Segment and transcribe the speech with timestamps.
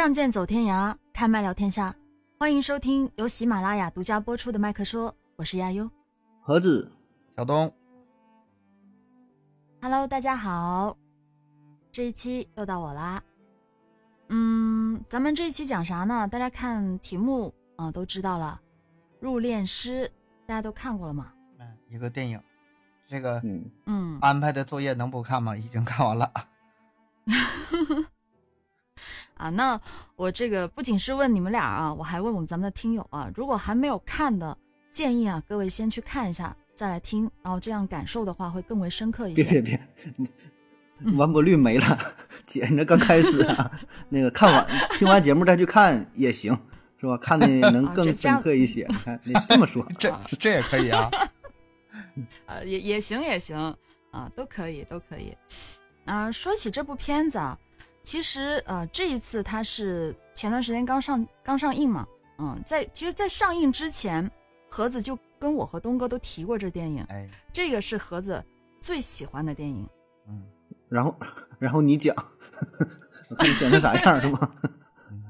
[0.00, 1.94] 仗剑走天涯，开麦聊天下。
[2.38, 5.90] 欢迎收听由喜马拉雅独家播出的《麦克说》，我是亚优。
[6.40, 6.90] 盒子，
[7.36, 7.70] 小东
[9.82, 10.96] ，Hello，大家好，
[11.92, 13.22] 这一期又到我啦。
[14.30, 16.26] 嗯，咱们这一期讲啥呢？
[16.26, 18.58] 大家看题目啊、都知道了，
[19.20, 20.06] 《入殓师》
[20.46, 21.30] 大家都看过了吗？
[21.58, 22.40] 嗯，一个电影，
[23.06, 25.54] 这个嗯，嗯，安排的作业能不看吗？
[25.54, 26.32] 已经看完了。
[29.40, 29.80] 啊，那
[30.16, 34.56] 我这个不仅是问你们俩啊，我还问我们咱们的听友啊，如果还没有看的，
[34.92, 39.50] 建议啊各位先去看一下，再来听，然后这样感受的话会更为深刻一别些。
[39.50, 39.80] 别别
[40.18, 41.98] 别，完播率没了，
[42.46, 43.70] 姐，你这刚开始啊，
[44.10, 46.52] 那个看完听完节目再去看也行，
[47.00, 47.16] 是吧？
[47.16, 48.86] 看的能更深刻一些。
[48.90, 51.10] 你看，你这么说， 这这也可以啊。
[52.44, 53.56] 呃，也也行也行
[54.10, 55.34] 啊，都可以都可以。
[56.04, 57.56] 啊、说起这部片子啊，
[58.02, 62.06] 其实呃这一次它是前段时间刚上刚上映嘛，
[62.38, 64.28] 嗯，在其实，在上映之前，
[64.70, 68.42] 盒子就跟我和东哥都提过这电影，哎，这个是盒子
[68.80, 69.88] 最喜欢的电影。
[70.28, 70.42] 嗯
[70.88, 71.14] 然后
[71.58, 72.14] 然后你讲，
[73.28, 74.52] 我看你讲成啥样是吗？
[75.10, 75.22] 嗯，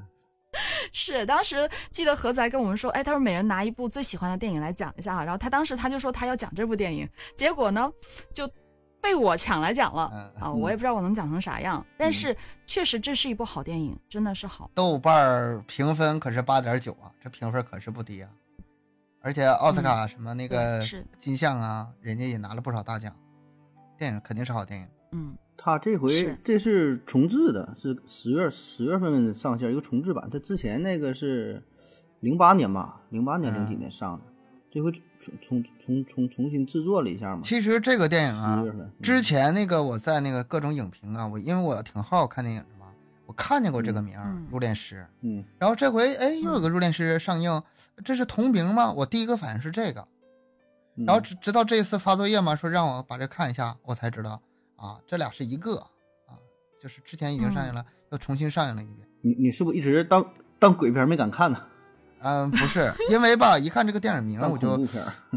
[0.91, 7.91] 是，当时记得盒子还跟我们说，哎，他说每人拿一部最喜欢的电影来讲一下哈，然后他当时他就说他要讲这部电影，结果呢
[8.33, 8.49] 就
[9.01, 12.35] 被我抢来讲了嗯啊，我也不知道我能讲成啥样，但是
[12.65, 14.69] 确实这是一部好电影，真的是好。
[14.75, 18.29] 豆瓣评分可是八点九啊，这评分可是不低啊。
[19.23, 23.13] 而且奥斯卡什么那个是金像啊，人家也拿了不少大奖。
[23.97, 24.87] 电影肯定是好电影。
[25.11, 31.63] 嗯，他这回是这是重制的，是十月十月份上线一个重制版，他之前那个是
[32.21, 34.25] 零八年吧，零八年零几年上的，
[34.71, 35.03] 这回重
[35.41, 37.41] 重重重重新制作了一下嘛。
[37.43, 38.65] 其实这个电影啊
[39.01, 42.85] 之前那个我在那个各种影评啊，我因为我挺好看电影的嘛，
[43.25, 44.17] 我看见过这个名
[44.49, 47.61] 入殓师》，嗯然后这回哎又有个《入殓师》上映，
[48.05, 48.91] 这是同名吗？
[48.93, 50.07] 我第一个反应是这个，
[50.95, 54.41] 嗯，然后直直到这一次发作业嘛，说让我把这看一下，我才知道
[54.77, 55.75] 啊，这俩是一个
[56.27, 56.39] 啊，
[56.81, 59.05] 就是之前已经上映了，又重新上映了一遍。
[59.21, 61.61] 你你是不是一直当当鬼片没敢看呢？
[62.23, 64.79] 嗯，不是，因为吧，一看这个电影名，当我就。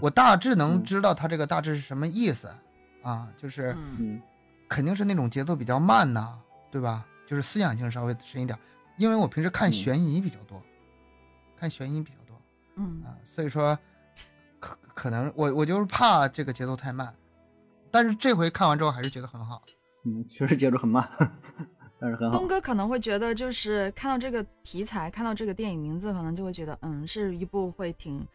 [0.00, 2.50] 我大致能嗯知道它这个大致是什么意思
[3.02, 3.76] 啊，就是
[4.68, 6.38] 肯定是那种节奏比较慢呐，
[6.70, 7.06] 对吧？
[7.26, 8.58] 就是思想性稍微深一点，
[8.98, 10.62] 因为我平时看嗯悬疑比较多，
[11.56, 12.38] 看悬疑比较多
[12.76, 13.78] 嗯啊，所以说
[14.60, 17.14] 可可能我我就是怕这个节奏太慢，
[17.90, 19.62] 但是这回看完之后还是觉得很好。
[20.04, 21.08] 嗯，确实节奏很慢，
[22.04, 22.46] 但是很好东。
[22.46, 28.26] 哥可能会觉得，就是看到这个题材，看到这个电影名字，可能就会觉得，嗯，是一部会挺，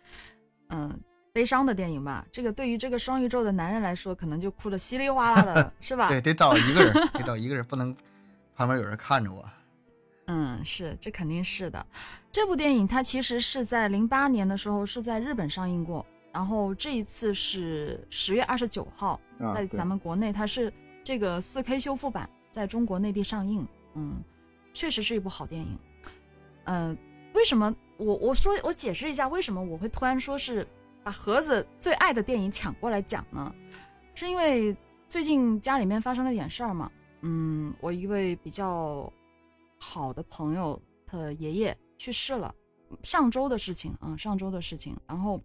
[0.69, 0.99] 嗯。
[1.31, 6.09] 悲伤的电影吧，这个对于这个双鱼座的男人来说，可能就哭的稀里哗啦的， 是吧？
[6.09, 7.95] 对，得找一个人，得 找一个人，不能
[8.55, 9.47] 旁边有人看着我。
[10.25, 11.85] 嗯，是，这肯定是的。
[12.31, 16.03] 这部电影它其实是在零八年的时候是在日本上映过，
[16.33, 23.67] 然后这一次是十月二十九号啊，在咱们国内，它是这个四 K 修复版在中国内地上映。
[23.95, 24.21] 嗯，
[24.73, 25.77] 确实是一部好电影。
[26.65, 26.97] 嗯、
[27.33, 30.65] 为什么我我说我解释一下为什么我会突然说是
[31.03, 33.53] 把盒子最爱的电影抢过来讲呢？
[34.13, 34.75] 是因为
[35.07, 36.91] 最近家里面发生了点事儿嘛。
[37.21, 39.11] 嗯，我一位比较
[39.79, 42.53] 好的朋友的爷爷去世了，
[43.01, 45.41] 上周的事情啊、上周的事情，然后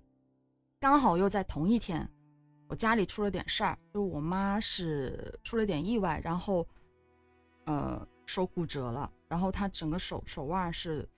[0.78, 2.08] 刚好又在同一天，
[2.68, 6.66] 我家里出了点事儿，就是我妈是出了点意外，然后
[7.64, 11.08] 呃手骨折了，然后他整个手手腕是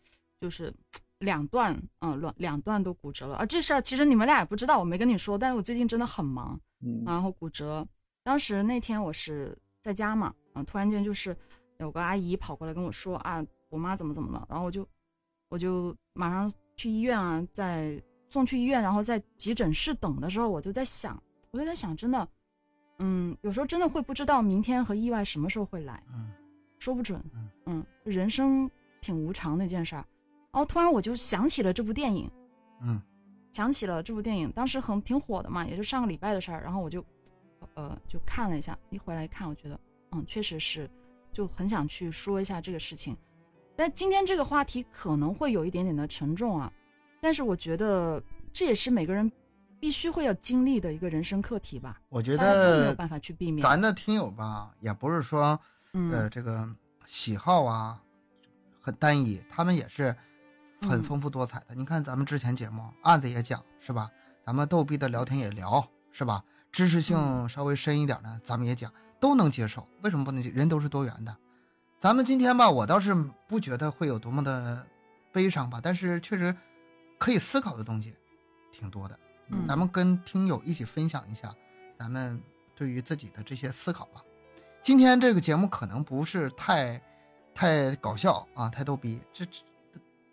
[0.41, 0.73] 就是
[1.19, 3.47] 两段，嗯、两两段都骨折了啊。
[3.47, 7.87] 这事儿其实你们俩也不知道，我没跟你说，但是我最近真的很忙，嗯然后骨折。
[8.23, 11.37] 当时那天我是在家嘛，嗯、突然间就是
[11.79, 14.87] 有个阿姨跑过来跟我说啊，我妈怎么怎么了，然后我就
[15.49, 21.23] 我就马上去医院啊，在送去医院，然后在急诊室等的时候，我就在想，
[21.53, 22.29] 我就在想，真的，
[22.99, 26.33] 嗯，有时候真的会不知道明天和意外什么时候会来，嗯
[26.79, 28.71] 说不准嗯，嗯，人生
[29.01, 30.05] 挺无常的一件事儿。
[30.53, 32.31] 然后突然我就想起了这部电影，
[32.83, 33.01] 嗯
[33.53, 37.03] 想起了这部电影，当时很挺火的嘛，也就上个礼拜的事儿，然后我就，
[37.75, 39.81] 呃，就看了一下，一回来看，我觉得，
[40.13, 40.91] 嗯，确实是，
[41.33, 43.17] 就很想去说一下这个事情。
[43.75, 46.71] 但今天这个话题可能会有一点点的沉重啊，
[47.21, 48.23] 但是我觉得
[48.53, 49.31] 这也是每个人
[49.81, 53.63] 必须会要经历的一个人生课题吧，我觉得没有办法去避免。
[53.63, 55.59] 咱的听友吧，也不是说
[55.97, 56.69] 嗯，呃这个
[57.07, 57.99] 喜好啊
[58.83, 60.15] 很单一，他们也是
[60.83, 61.75] 很嗯丰富多彩的。
[61.75, 64.11] 你看咱们之前节目案子也讲是吧？
[64.45, 66.45] 咱们逗逼的聊天也聊是吧？
[66.71, 69.89] 知识性嗯稍微深一点的，咱们也讲，都能接受。
[70.03, 70.51] 为什么不能接？
[70.51, 71.35] 人都是多元的。
[71.99, 73.15] 咱们今天吧，我倒是
[73.49, 74.87] 不觉得会有多么的
[75.33, 76.55] 悲伤吧，但是确实
[77.17, 78.15] 可以思考的东西
[78.71, 79.19] 挺多的。
[79.49, 81.55] 嗯咱们跟听友一起分享一下
[81.99, 82.39] 咱们
[82.75, 84.21] 对于自己的这些思考吧。
[84.87, 87.03] 今天这个节目可能不是太
[87.53, 89.61] 太搞笑啊，太逗逼，这这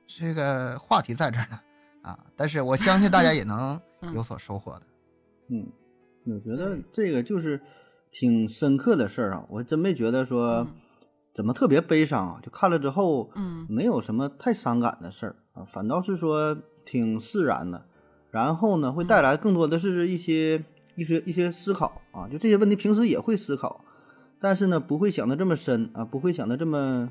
[0.05, 1.59] 这个话题在这儿呢
[2.03, 4.13] 啊，但是我相信大家也能 嗯。
[4.13, 4.83] 有所收获的。
[5.49, 5.65] 嗯，
[6.27, 7.59] 我觉得这个就是
[8.11, 10.67] 挺深刻的事儿啊，我真没觉得说嗯。
[11.33, 13.65] 怎么特别悲伤啊，就看了之后，嗯。
[13.67, 17.87] 没有什么太伤感的事儿啊，反倒是说挺释然的，
[18.29, 20.63] 然后呢，会带来更多的是一些
[20.95, 23.83] 一些一些思考啊，就这些问题平时也会思考，
[24.43, 27.09] 但是呢，不会想的这么深啊，不会想的这么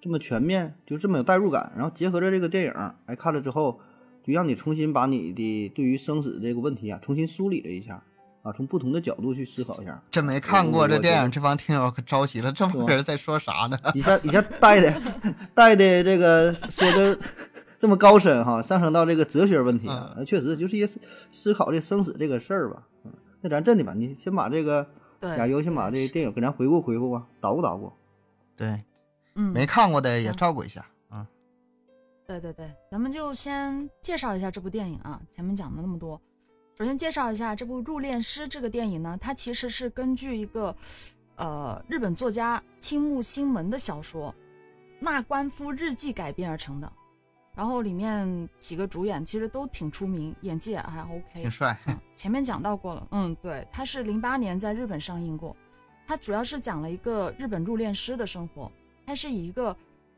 [0.00, 2.72] 这么全面，就这么有代入感，然后结合着这个电影，
[3.06, 3.80] 哎，看了之后，
[4.22, 8.00] 就让你重新把你的对于生死这个问题啊，重新梳理了一下
[8.42, 13.76] 啊，从不同的角度去思考一下，真没看过这电影，这帮听友可着急了，这是吧帮人在说啥呢？
[13.92, 15.02] 一下一下带的
[15.52, 17.18] 带的这个说的
[17.80, 21.00] 这么高深哈，上升到这个哲学问题啊，那确实就是一些思
[21.32, 22.86] 思考这生死这个事儿吧。
[23.04, 24.86] 嗯，那咱真的吧，你先把这个
[25.20, 27.92] 对，亚优先把这个电影给咱回顾回顾吧，捣鼓捣鼓。
[28.56, 28.82] 对，
[29.34, 30.84] 嗯没看过的也照顾一下。
[31.10, 31.26] 嗯，
[32.26, 35.20] 对对对，咱们就先介绍一下这部电影啊。
[35.28, 36.20] 前面讲了那么多，
[36.78, 40.74] 首先介绍一下这部《入殓师》这个电影呢，它其实是根据一个
[41.36, 44.30] 呃日本作家青木新门的小说
[44.98, 46.90] 《那官夫日记》改编而成的。
[47.60, 51.78] 然后里面几个主演其实都挺出名，演技也还 OK，挺帅。
[51.88, 55.54] 嗯， 前面讲到过了，嗯，对，他是零八年在日本上映过，
[56.06, 58.72] 他主要是讲了一个日本入殓师的生活，
[59.04, 59.76] 他是以一个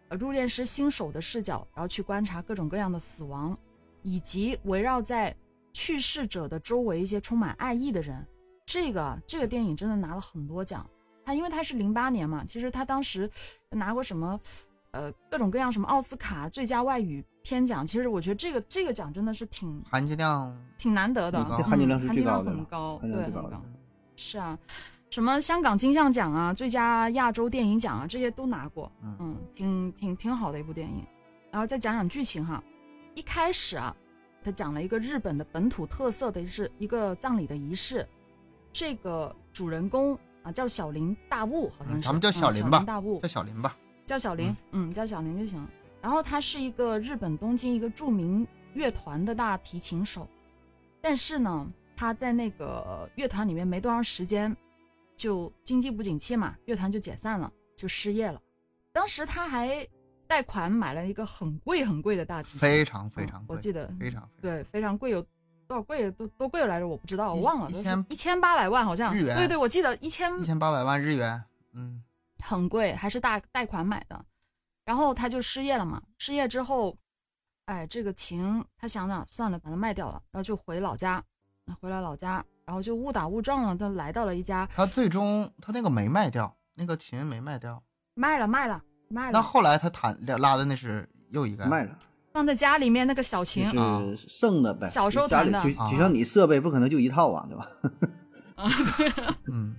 [0.09, 3.59] 呃入殓师新手的视角，然后去观察各种各样的死亡，
[4.05, 5.35] 以及围绕在
[5.73, 8.25] 去世者的周围一些充满爱意的人。
[8.65, 10.89] 这个这个电影真的拿了很多奖，
[11.25, 13.29] 他因为他是零八年嘛，其实他当时
[13.71, 14.39] 拿过什么，
[14.93, 23.79] 呃，各种各样什么奥斯卡最佳外语片奖，其实我觉得这个这个奖真的是挺含金量挺难得的，含金量是嗯含金量最高的很高，对，含金量最高的很高。
[24.17, 24.59] 是啊，
[25.09, 31.03] 什么香港金像奖啊、最佳亚洲电影奖啊，这些都拿过，嗯嗯，挺挺挺好的一部电影。
[31.51, 32.63] 然后再讲讲剧情哈，
[33.15, 33.97] 一开始啊，
[34.45, 38.07] 他讲了一个日本的本土特色的是一个葬礼的仪式，
[38.75, 43.75] 这个主人公啊叫小林大悟，好像是，嗯咱们叫嗯小林吧大悟叫小林吧。
[44.05, 45.67] 叫小林，嗯，叫小林就行。
[46.01, 50.29] 然后他是一个日本东京一个著名乐团的大提琴手，
[51.01, 54.57] 但是呢，他在那个乐团里面没多长时间，
[55.17, 58.41] 就经济不景气嘛，乐团就解散了，就失业了。
[58.93, 59.87] 当时他还
[60.27, 65.23] 贷款买了一个很贵很贵的大提琴，非常非嗯常贵，我记得非常对，非常贵，有
[65.69, 66.11] 多少贵？
[66.11, 66.89] 多多贵来着？
[66.89, 69.15] 我不知道，我忘了，一千一千八百万好像。
[69.15, 71.43] 日元对对，我记得一千一千八百万日元。
[71.75, 72.03] 嗯，
[72.43, 74.25] 很贵，还是大贷款买的。
[74.85, 76.97] 然后他就失业了嘛，失业之后，
[77.67, 81.23] 哎，这个琴他想想算了，把它卖掉了，然后就回老家，
[81.81, 87.81] 回来老家，然后就误打误撞了，他来到了一家他最终他那个没卖掉，那个琴没卖掉。
[88.15, 91.97] 卖了卖了卖了，那后来他弹拉的那是又一个卖了，
[92.33, 93.77] 放在家里面那个小琴是
[94.29, 94.89] 剩的呗。
[94.89, 97.71] 小时候弹的就就像你设备不可能就一套啊，对吧？
[98.57, 99.13] 啊，对，
[99.51, 99.77] 嗯，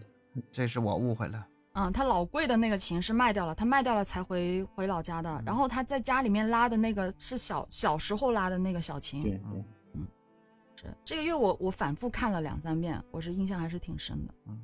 [0.51, 1.45] 这是我误会了。
[1.73, 5.41] 嗯，他老贵的那个琴是卖掉了，他卖掉了才回回老家的。
[5.45, 9.63] 然后他在家里面拉的那个是小小时候拉的那个小琴，对对，
[10.75, 14.33] 是这个月我我反复看了两三遍，我是印象还是挺深的。
[14.47, 14.59] 嗯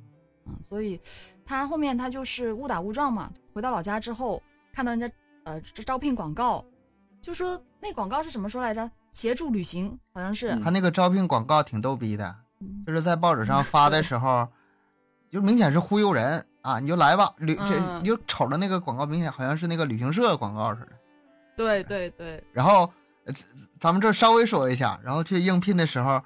[0.46, 1.00] 嗯，所以
[1.44, 4.40] 他后面他就是误打误撞嘛，回到老家之后
[4.72, 5.10] 看到人家
[5.44, 6.64] 呃这招聘广告，
[7.20, 8.88] 就说那广告是什么说来着？
[9.10, 14.46] 协助旅行好像是，嗯他那个招聘广告挺逗逼的，嗯就是在报纸上发的时候，
[15.28, 16.78] 就明显是忽悠人啊！
[16.80, 20.88] 你就来吧，旅这嗯你就瞅着那个广告，明显好像是那个旅行社广告似的。
[21.56, 22.90] 对对对，然后，
[23.24, 23.44] 呃这
[23.78, 26.22] 咱们这稍微说一下，然后去应聘的时候，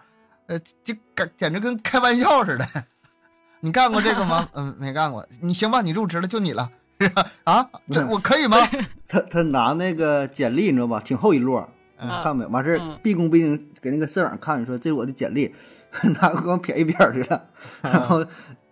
[0.47, 2.67] 呃，就感简直跟开玩笑似的。
[3.61, 4.49] 你干过这个吗？
[4.55, 5.27] 嗯，没干过。
[5.41, 7.27] 你行吧，你入职了，就你了，是吧？
[7.45, 8.59] 啊，这嗯我可以吗？
[9.09, 11.01] 他他拿那个简历，你知道吧？
[11.01, 11.67] 挺厚一摞，
[11.99, 12.51] 嗯看没有？
[12.51, 15.55] 完事嗯儿毕恭毕敬给那个社长看，说这是我的简历，
[16.21, 17.49] 拿个光撇一边儿去了，
[17.83, 18.25] 然后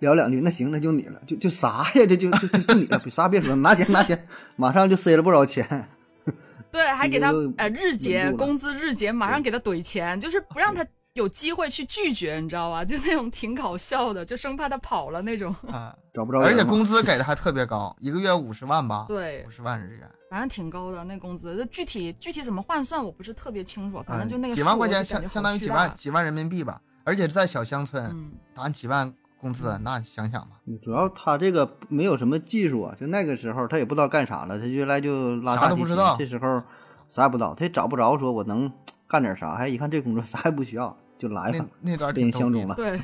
[0.02, 2.04] 聊两句，那行，那就你了，就就啥呀？
[2.06, 5.88] 这就就就就你了，啥别说，拿钱拿钱，马上就塞了不少钱。
[6.72, 7.32] 对，还给他
[7.68, 12.84] 日结工资日结，马上给他怼钱，就是不让他有机会去拒绝，你知道吧？
[12.84, 15.54] 就那种挺搞笑的，就生怕他跑了那种。
[15.70, 19.04] 啊， 找不着，而且工资给的还特别高，一个月五十万吧？
[19.08, 26.80] 对五，十万日元，反正挺高的那工资，这具体具体怎么换算我不是特别清楚，反正就那个嗯几万块钱相相当于几万几万人民币吧。
[27.04, 36.62] 而且是在小乡村，嗯，打几万工资，那你想想吧，主要他这个没有什么技术啊，就那个时候他也不知道干啥了，他原来就拉啥大提琴都不知道这时候
[37.08, 38.72] 啥也不知道，他也找不着说我能
[39.08, 42.74] 干点啥，还一看这工作 啥也不需要，就来那吧，那段被挺逗逼人相中了。
[42.76, 43.00] 对，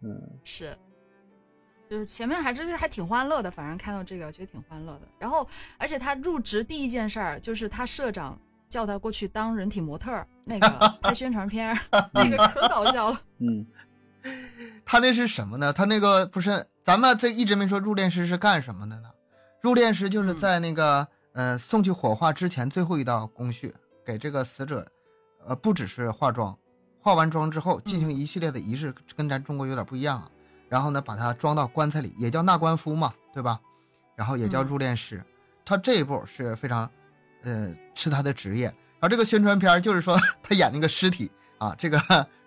[0.00, 0.20] 嗯。
[0.42, 0.76] 是，
[1.90, 5.02] 就是前面还是还挺欢乐的，反正看到这个觉得挺欢乐的。
[5.18, 8.38] 然后，而且他入职第一件事儿就是他社长
[8.68, 10.68] 叫他过去当人体模特儿，那个
[11.02, 11.78] 拍宣传片儿，
[12.14, 13.20] 那个可搞笑了。
[13.38, 13.66] 嗯，
[14.84, 15.72] 他那是什么呢？
[15.72, 19.08] 他那个不是咱们这一直没说入殓师是干什么的呢？
[19.62, 23.74] 入殓师就是在那个、呃送去火化之前最后一道工序，
[24.04, 24.86] 给这个死者，
[25.46, 26.56] 呃不只是化妆，
[27.00, 30.30] 化完妆之后进行一系列的仪式，跟咱中国有点不一样啊。
[30.68, 33.60] 然后呢，把它装到棺材里，也叫纳棺夫嘛，对吧？
[34.16, 35.22] 然后也叫嗯入殓师。
[35.64, 36.90] 他这一步是非常，
[37.42, 38.66] 呃，是他的职业。
[38.66, 41.98] 然后这个宣传片就是说 他演那个尸体啊，这个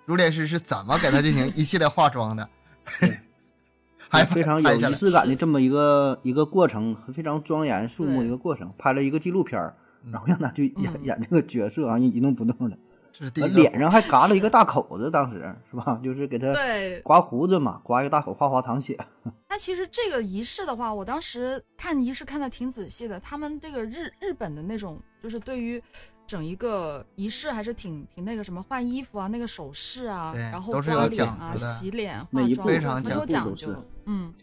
[0.06, 2.48] 入殓师是怎么给他进行一系列化妆的，
[4.10, 9.76] 还非常有仪式感的这么一个一个过程，非常庄严肃穆的一个过程，拍了一个纪录片儿，
[10.12, 11.04] 然后让他去演、嗯。
[11.04, 12.78] 演这个角色啊，一一动不动的，
[13.12, 13.32] 这是。
[13.32, 16.00] 第一个呃脸上还嘎了一个大口子，当时是吧？
[16.04, 17.00] 就是给他对。
[17.02, 18.98] 刮胡子嘛，刮一个大口，哗哗淌血。
[19.50, 23.20] 那其实这个仪式的话，我当时看仪式看的挺仔细的。
[23.20, 25.82] 他们这个日日本的那种，就是对于
[26.26, 33.76] 整一个仪式还是挺挺那个什么换衣服啊，那个首饰啊，然后都是有刮脸啊、洗脸、化妆，非常很讲有讲究。
[34.06, 34.34] 嗯，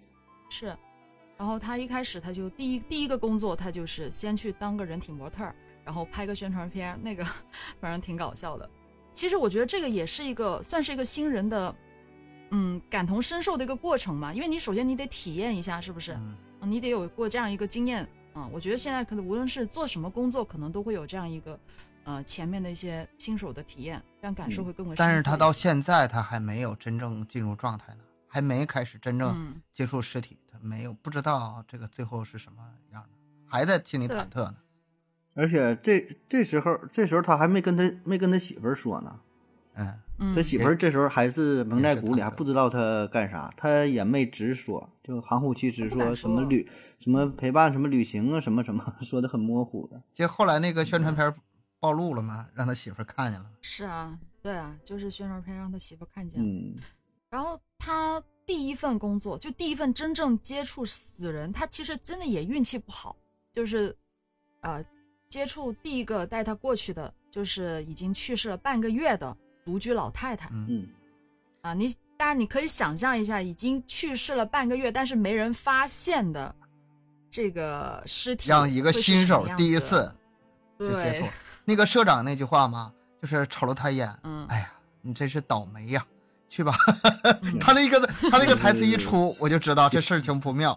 [0.49, 0.77] 是。
[1.39, 7.25] 然后他一开始他就第一第一个工作，他就是先去当个人体模特儿，然后拍个宣传片，那个
[7.81, 8.69] 反正挺搞笑的。
[9.13, 11.75] 其实我觉得这个也是一个算是一个新人的，
[12.51, 14.33] 嗯，感同身受的一个过程嘛。
[14.35, 16.13] 因为你首先你得体验一下，是不是？
[16.13, 21.59] 嗯啊你得有过这样一个经验啊、我觉得现在可能无论是做什么工作，可能都会有这样一个
[22.05, 25.09] 呃前面的一些新手的体验，让感受嗯会更为深刻。
[25.09, 33.09] 但是他到现在他还没有真正进入状态呢，还没开始真正嗯接触尸体，他没有不知道这个最后是什么样的，
[33.47, 34.57] 还在心里忐忑呢。
[35.35, 39.21] 而且这这时候这时候他还没跟他没跟他媳妇儿说呢，
[39.75, 50.03] 嗯，嗯他媳妇儿这时候还是蒙在鼓里，还不知道他干啥，他也没直说，就含糊其辞他不敢说什么旅什么陪伴什么旅行啊什么什么，说的很模糊的。
[50.15, 51.35] 就后来那个宣传片
[51.79, 53.47] 暴露了嘛，让他媳妇儿看见了。
[53.62, 56.47] 是啊，对啊，就是宣传片让他媳妇看见了。
[56.47, 56.75] 嗯，
[57.31, 63.17] 然后他第一份工作，就第一份真正接触死人，他其实真的也运气不好，
[63.53, 63.97] 就是，
[64.61, 64.85] 呃，
[65.29, 69.35] 接触第一个带他过去的，就是已经去世了半个月的
[69.71, 70.49] 独居老太太。
[70.50, 70.89] 嗯，嗯，
[71.62, 71.87] 啊，你
[72.17, 76.53] 大家你可以想象一下，已经去世了半个月，但是没人发现的
[77.31, 80.12] 这个尸体，让一个新手第一次
[80.77, 81.31] 对，
[81.65, 84.45] 那个社长那句话嘛，就是瞅了他一眼，嗯。
[84.49, 84.73] 哎呀，
[85.03, 86.05] 你真是倒霉呀，
[86.49, 86.75] 去吧。
[87.43, 87.59] 嗯。
[87.62, 90.77] 他那个他那个台词一出，我就知道这事情不妙。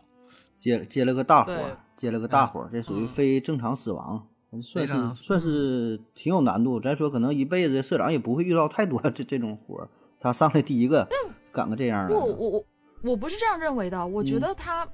[0.59, 3.07] 接接了个大活，接了个大活，这属于嗯。
[3.07, 4.27] 非正常死亡，
[4.62, 6.79] 算是算是挺有难度。
[6.79, 11.07] 咱说可能一辈子社长也不会遇到太多 这这种活儿，他上来第一个
[11.51, 12.65] 干个这样的不，我我
[13.03, 14.05] 我不是这样认为的。
[14.05, 14.88] 我觉嗯得他，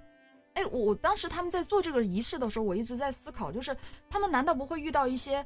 [0.54, 3.75] 哎，我我当时他们在做这个仪式的时候，我一直在思考，就是
[4.10, 5.46] 他们难道不会遇到一些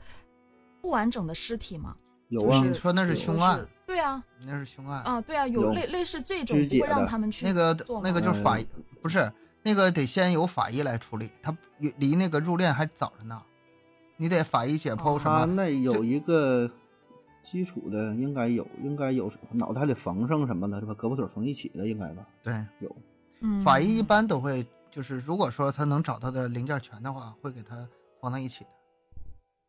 [0.82, 1.96] 不完整的尸体吗？
[2.30, 5.04] 有啊就是，你说那是凶案，对啊，那是凶案。
[5.04, 11.56] 啊，对啊，有有类类似这种不会让他们去那个那个就是法医，嗯不是那个得先由法医来处理，他
[11.98, 13.40] 离那个入殓还早着呢，
[14.18, 15.46] 你得法医解剖什他。
[15.46, 16.70] 那有一个
[17.42, 20.94] 基础的，应该有，应该有脑袋还得缝上什么的，是吧？
[20.94, 22.26] 胳膊腿缝一起的，应该吧？
[22.42, 22.96] 对，有，
[23.42, 27.88] 嗯法医一般都会就是如果说他能找到的零件全的话，会给他
[28.22, 28.70] 放到一起的。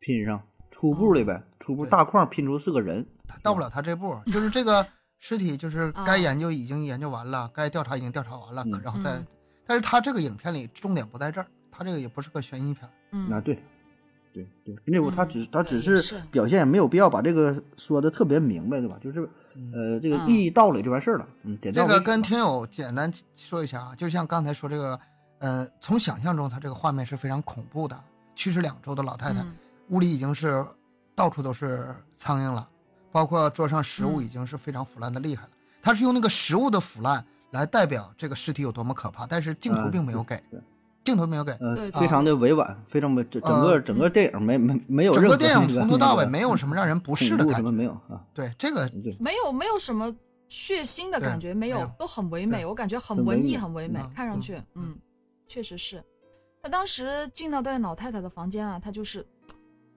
[0.00, 4.86] 拼上初步的呗，初步大框拼出是个人，他到不了他这步，就是这个
[5.18, 9.26] 尸体就是啊该研究已经研究完了，该调查已经调查完了，嗯然后再嗯，
[9.66, 13.58] 但是他这个影片里重点不在这儿，他这个也不是个悬疑片，嗯啊，对，
[14.34, 18.98] 对对，那部他嗯只他只是表现，没有必要把这个说的特别明白，对吧？
[19.00, 19.20] 就是
[19.72, 24.98] 呃，这个嗯意义到了就完事儿了，嗯，点这个跟听友简单说一下啊，就像刚才说这个，
[25.38, 27.96] 呃，从想象中他这个画面是非常恐怖的，
[28.34, 29.54] 去世两周的老太太，嗯
[29.90, 30.66] 屋里已经是
[31.14, 32.66] 到处都是苍蝇了，
[33.12, 35.50] 包括桌上食物嗯已经是非常腐烂的厉害了。
[35.82, 40.58] 他是用那个食物的腐烂来代表这个尸体有多么可怕，但是镜头啊并没有给，对
[41.04, 41.52] 镜头没有给。
[41.52, 47.70] 呃对，非常的委婉，非常委，整整个呃整个电影没没没有任何整个电影从头到尾没有什么让人不适的感觉。
[47.70, 48.24] 没有啊？
[48.32, 50.14] 对这个，没有没有什么
[50.48, 54.98] 血腥的感觉，没有，都很唯美，我感觉很文艺，很唯美看上去，嗯嗯，
[55.46, 56.02] 确实是。
[56.62, 59.24] 他当时进到那老太太的房间啊，他就是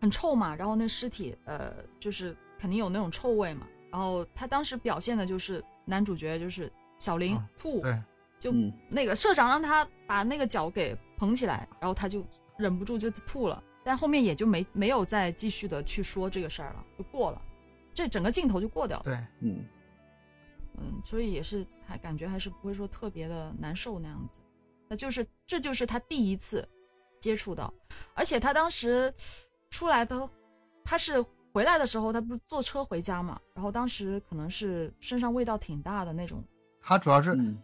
[0.02, 3.66] 很臭嘛，然后那尸体呃，就是肯定有那种臭味嘛。
[3.90, 7.98] 然后他当时表现的就是男主角就是小林嗯吐，对，
[8.40, 8.72] 就嗯。
[8.90, 12.26] 那个社长让他把那个脚给捧起来，然后他就
[12.58, 17.42] 忍不住就吐了，但后面也就没没有再继续的去说这个事儿了，就过了，
[17.94, 19.04] 这整个镜头就过掉了。
[19.04, 19.66] 对，嗯。
[20.80, 24.42] 嗯，所以也是还感觉还是不会说特别的难受那样子。
[24.88, 26.68] 那就是这就是他第一次
[27.20, 27.74] 接触到，
[28.14, 29.12] 而且他当时
[29.72, 30.30] 出来的，
[30.84, 31.20] 他是
[31.52, 36.44] 回来的时候，他不是坐车回家嘛，然后当时可能是身上味道挺大的那种，
[36.80, 37.58] 他主要是嗯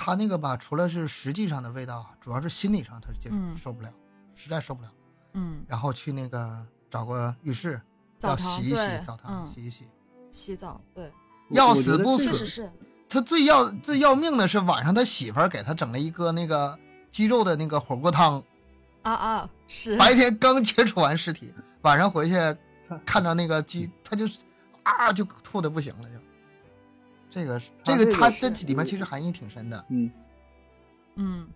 [0.00, 3.56] 他那个吧，除了是实际上的味道，主要是心理上他是接受嗯。
[3.56, 3.92] 受不了，
[4.36, 4.88] 实在受不了，
[5.32, 7.80] 嗯，然后去那个找个浴室，
[8.20, 9.52] 要澡堂洗一洗对，澡堂嗯。
[9.52, 9.88] 洗一洗，
[10.30, 11.12] 洗澡对，
[11.50, 12.72] 要死不得这个确实是，
[13.08, 16.78] 他最要最要命的是晚上他媳妇儿给他整了一个那个
[17.10, 18.40] 鸡肉的那个火锅汤，
[19.02, 21.52] 啊啊是，白天刚接触完尸体，
[21.82, 22.34] 晚上回去
[22.88, 23.02] 看。
[23.04, 24.26] 看到那个鸡，他就
[24.84, 26.17] 啊就吐的不行了就。
[27.38, 30.10] 这个是这个这个他身体里面其实含义挺深的，嗯，
[31.14, 31.46] 嗯。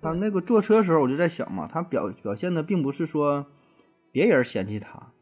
[0.00, 3.46] 他那个坐车的时候，我就在想嘛，他表表现的并不是说
[4.12, 5.12] 别人嫌弃他，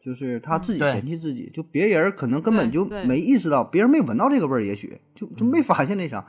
[0.00, 6.26] 就是他自己嫌弃自己，就别人可能根本就没意识到，别人没闻到这个味儿，也许就就没发现那啥。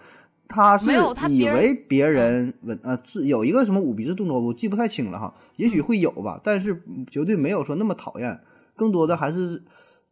[0.48, 0.92] 他是
[1.30, 5.70] 以为别人闻啊是有一个什么捂鼻子动作，我记不太清了哈，也嗯。
[5.70, 8.40] 许会有吧，但是绝对没有说那么讨厌，
[8.76, 9.64] 更多的还是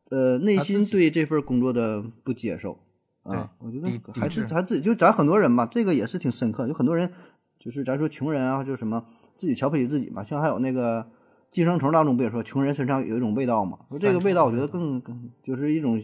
[0.10, 2.80] 呃内心对这份工作的不接受
[3.24, 7.12] 啊，我觉得还是咱自己就咱很多人吧，这个也是挺深刻，有很多人
[7.60, 11.04] 就是咱说穷人啊，就什么自己瞧不起自己嘛，像还有那个
[11.52, 13.78] 《寄生虫》当中不也说穷人身上有一种味道嘛？
[13.90, 16.02] 说这个味道，我觉得更更就是一种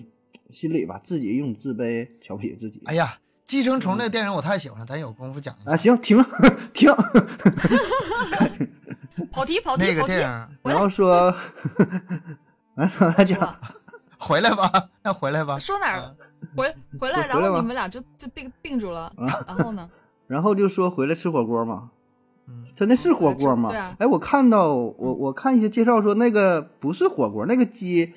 [0.49, 2.81] 心理吧，自己一种自卑，瞧不起自己。
[2.85, 5.71] 哎呀，寄生虫那个电影我太喜欢了，咱有功夫讲一下。
[5.71, 6.21] 啊，行，停
[6.73, 6.91] 停。
[9.31, 11.33] 跑题跑题跑题那个电，影然后说，
[12.75, 13.55] 完了他讲，
[14.23, 14.71] 回来吧，
[15.03, 15.59] 那回来吧。
[15.59, 15.99] 说哪儿？
[15.99, 16.13] 啊。
[16.55, 19.11] 回 回来，然后你们俩就就定定住了，
[19.47, 19.89] 然后呢？
[20.27, 21.91] 然后就说回来吃火锅嘛。
[22.47, 23.69] 嗯，他那是火锅吗？
[23.69, 23.95] 对啊。
[23.99, 28.13] 哎，我看到我我看一些介绍说那个不是火锅，那个鸡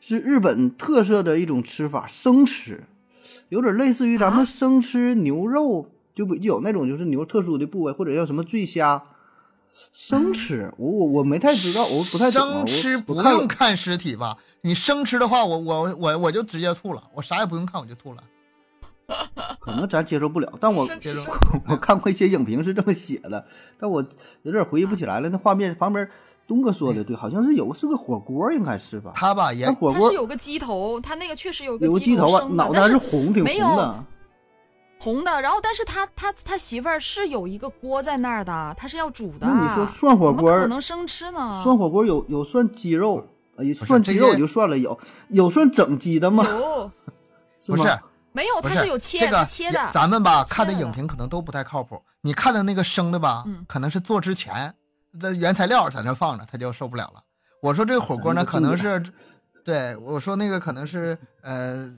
[0.00, 2.84] 是日本特色的一种吃法，生吃，
[3.48, 4.44] 有点类似于咱们啊？
[4.44, 9.02] 生吃牛肉，就不就有那种就是牛特殊的部位，或者叫什么醉虾，
[9.92, 10.72] 生吃。
[10.76, 12.52] 我我我没太知道，我不太懂啊。
[12.58, 14.36] 生吃不用看尸体吧？
[14.62, 18.22] 你生吃的话，我我我我就直接吐了，我啥也不用看我就吐了。
[19.60, 20.88] 可能咱接受不了，但我
[21.68, 23.44] 我看过一些影评是这么写的，
[23.78, 24.02] 但我
[24.42, 25.28] 有点回忆不起来了。
[25.28, 26.08] 那画面旁边
[26.48, 29.12] 东哥说的对，好像是有是个火锅，应该是吧？
[29.14, 34.04] 他吧也那火锅是有个鸡头，他那个确实有个有个鸡鸡头啊，脑袋但是是红，挺没有红的。
[35.04, 39.46] 红的，然后但是他他他媳妇儿是有一个锅在那儿的，他是要煮的。
[39.46, 41.60] 那你说涮火锅怎么可能生吃呢？
[41.62, 43.22] 涮火锅有有涮鸡肉，
[43.56, 46.42] 哎，涮鸡肉也就算了，有有涮整鸡的吗？
[46.48, 46.90] 有
[47.66, 47.98] 不是？
[48.32, 48.60] 没有？
[48.62, 49.90] 它是有切这个切的。
[49.92, 52.02] 咱们吧切看的的影评可能都不太靠谱。
[52.22, 54.74] 你看的那个生的吧，嗯可能是做之前
[55.20, 57.22] 的原材料在那放着，他就受不了了。
[57.60, 59.02] 我说这个火锅呢，可能是，
[59.64, 61.88] 对我说那个可能是呃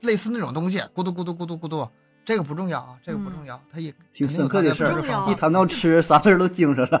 [0.00, 1.88] 类似那种东西，咕嘟咕嘟咕嘟咕嘟，
[2.26, 7.00] 这个不重要啊，这个不重要，它也挺深刻的事儿一谈到吃，啥事儿都精神了。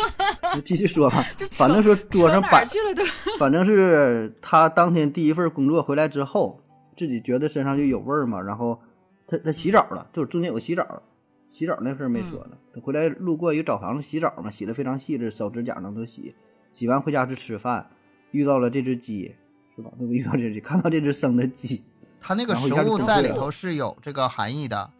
[0.54, 3.02] 就继续说吧反正说桌上摆去了都？
[3.38, 6.60] 反正是他当天第一份工作回来之后，
[6.94, 8.78] 自己觉得身上就有味儿嘛，然后
[9.26, 11.02] 他他洗澡了，就是中间有个洗澡，
[11.50, 12.58] 洗澡那事儿没说呢。
[12.74, 16.34] 他回来路过一个澡堂子洗澡嘛，洗的非常细致，手指甲能都洗。
[16.72, 17.88] 洗完回家去吃饭，
[18.30, 19.34] 遇到了这只鸡，
[19.74, 19.90] 是吧？
[19.98, 21.82] 那不遇到这只鸡，看到这只生的鸡，
[22.20, 24.90] 它那个食物在里头是有这个含义的。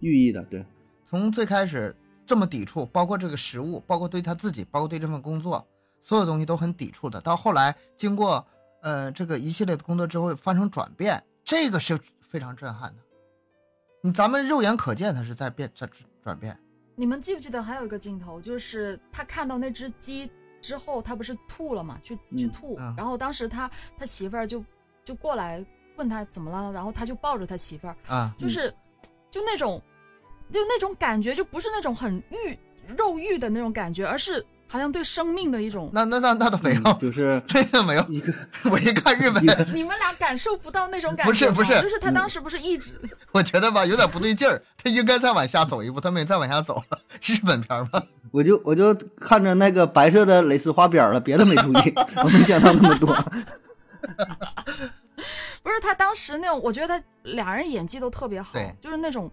[0.00, 0.64] 寓意的，对，
[1.08, 1.94] 从最开始
[2.26, 5.66] 这么抵触，包括这个食物，包括对他自己，包括对这份工作，
[6.02, 7.20] 所有东西都很抵触的。
[7.20, 8.46] 到后来经过
[8.82, 13.02] 呃这个一系列的工作之后发生转变，这个是非常震撼的。
[14.02, 15.88] 你咱们肉眼可见，它是在变在
[16.22, 16.56] 转变。
[16.94, 21.98] 你们记不记得还有一个镜头，就是他看到那只鸡之后，他不是吐了嘛？
[22.02, 24.64] 去去嗯吐，嗯然后当时他他媳妇儿就
[25.02, 25.64] 就过来
[25.96, 28.72] 问他怎么了，然后他就抱着他媳妇儿，啊，就是、
[29.30, 29.82] 就那种
[30.52, 32.58] 就那种感觉，就不是那种很欲
[32.96, 35.90] 肉欲的那种感觉，而是好像对生命的一种。
[35.92, 38.04] 那那那那倒没有，嗯就是这个没有。
[38.08, 38.32] 一个
[38.70, 39.42] 我一看日本
[39.74, 43.00] 你们俩感受不到那种感觉不是不是就是他当时不是一直
[43.32, 46.98] 我觉得吧有点不对劲儿，他应该再往下走一步，他没再往下走了。
[47.22, 48.02] 日本片吗？
[48.32, 53.16] 我就我就看着那个白色的蕾丝花边了，别的没注意， 我没想到那么多。
[55.66, 59.28] 不是他当时那种，我觉得他俩人演技都特别好，就是那种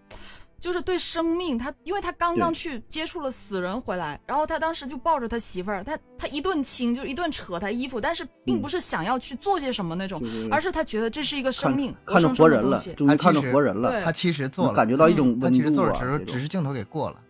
[0.58, 12.76] 就是对生命，他因为他刚刚去接触了死人回来，然后他当时就抱着他媳妇儿，他他一顿亲，就一顿扯他衣服，但是并不是想要去做些什么那种，就是而是他觉得这是一个生命，看着活活人了。
[12.96, 17.20] 终于看着活人了，他其实做了，感觉到一种他温度啊，其实做了，只是这种只是镜头给过了，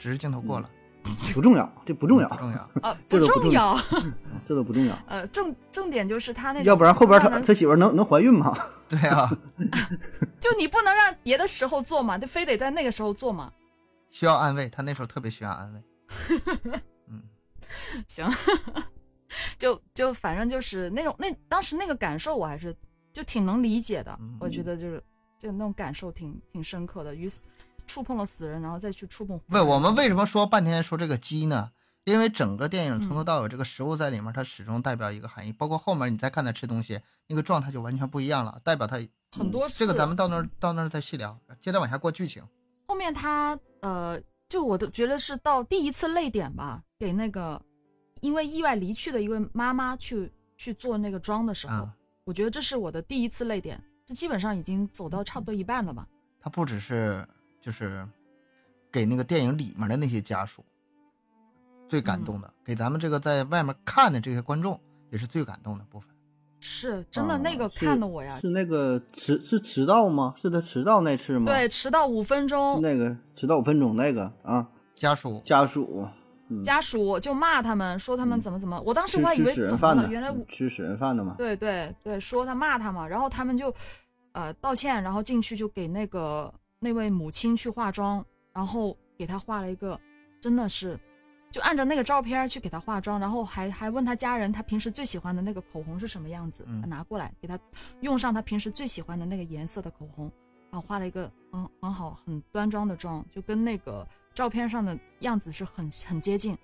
[0.00, 0.68] 只是镜头过了，
[1.34, 2.58] 不重要，这不重要，重要。
[2.82, 3.78] 啊， 这不都不重重要。
[4.44, 8.56] 这都不重要，呃，重重点就是他那，要不然后边他他媳妇能能怀孕吗？
[8.88, 9.30] 对啊，
[10.40, 13.52] 就你不能让别的时候做嘛，就非得在那个时候做嘛。
[14.10, 15.82] 需要安慰，他那时候特别需要安慰。
[17.08, 17.22] 嗯，
[18.06, 18.28] 行，
[19.56, 22.76] 就就反正就是那种那当时那个感受，我还是
[23.12, 24.14] 就挺能理解的。
[24.20, 25.02] 嗯我觉得就是
[25.38, 27.40] 就那种感受挺挺深刻的，于是
[27.86, 29.58] 触碰了死人，然后再去触碰不。
[29.58, 31.70] 我们为什么说半天说这个鸡呢？
[32.04, 35.52] 因为整个电影从头嗯到尾，这个食物在里面，它始终代表一个含义。
[35.52, 38.96] 包括后面你再看他吃东西，那个状态就完全不一样了，代表他
[39.30, 42.42] 很多次这个咱们到那儿到那儿再细聊，接着往下过剧情。
[42.88, 47.62] 后面他呃，就我都觉得是到第一次泪点吧，给那个
[48.20, 56.04] 因为意外离去的一位妈妈去去做那个妆的时候，啊，我觉得这是我的第一次泪点，这基本上已经走到差不多一半了吧。
[56.40, 57.24] 他不只是
[57.62, 58.06] 就是
[58.90, 60.62] 给那个电影里面的那些家属
[61.88, 64.78] 最感动的，嗯给咱们这个在外面看的这些观众
[65.10, 66.08] 也是最感动的部分。
[66.64, 70.34] 是真的，啊那个看的我呀，是那个迟是迟到吗？
[70.36, 76.06] 是他迟到那次吗？，对，迟到五分是钟，那个迟到五分钟那个啊，家属家属
[76.48, 81.34] 嗯家属就骂他们，说他们怎么怎么，我当时我还以为怎么了，饭的，原来吃死人饭的嘛。
[81.36, 83.74] 对对对，说他骂他嘛，然后他们就
[84.32, 89.98] 呃道歉，然后进去就给那个那位母亲去化妆，然后给她画了一个，
[90.40, 90.98] 真的是
[91.50, 97.58] 就按照那个照片去给她化妆，然后还还问他家人他平时最喜欢的那个口红是什么样子，嗯拿过来给他
[98.00, 100.30] 用上他平时最喜欢的那个颜色的口红，
[100.70, 106.56] 然后画了一个很很好很端庄的妆，就跟那个照片上的样子是很很接近，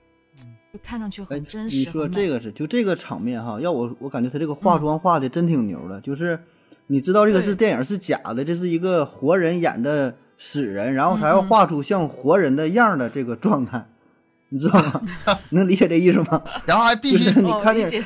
[0.72, 1.76] 就看上去哎很，真实。
[1.76, 6.42] 你说这个是就这个场面哈，要我我感觉他这个嗯化妆化的真挺牛的，就是
[6.88, 13.86] 你知道这个是电影是假的，这是一个活人演的死人，然后还要画出像活人的样的这个状态，
[14.48, 15.02] 你知道吗？
[15.52, 16.42] 能理解这意思吗？
[16.66, 18.04] 然后还必须就是你看电影解。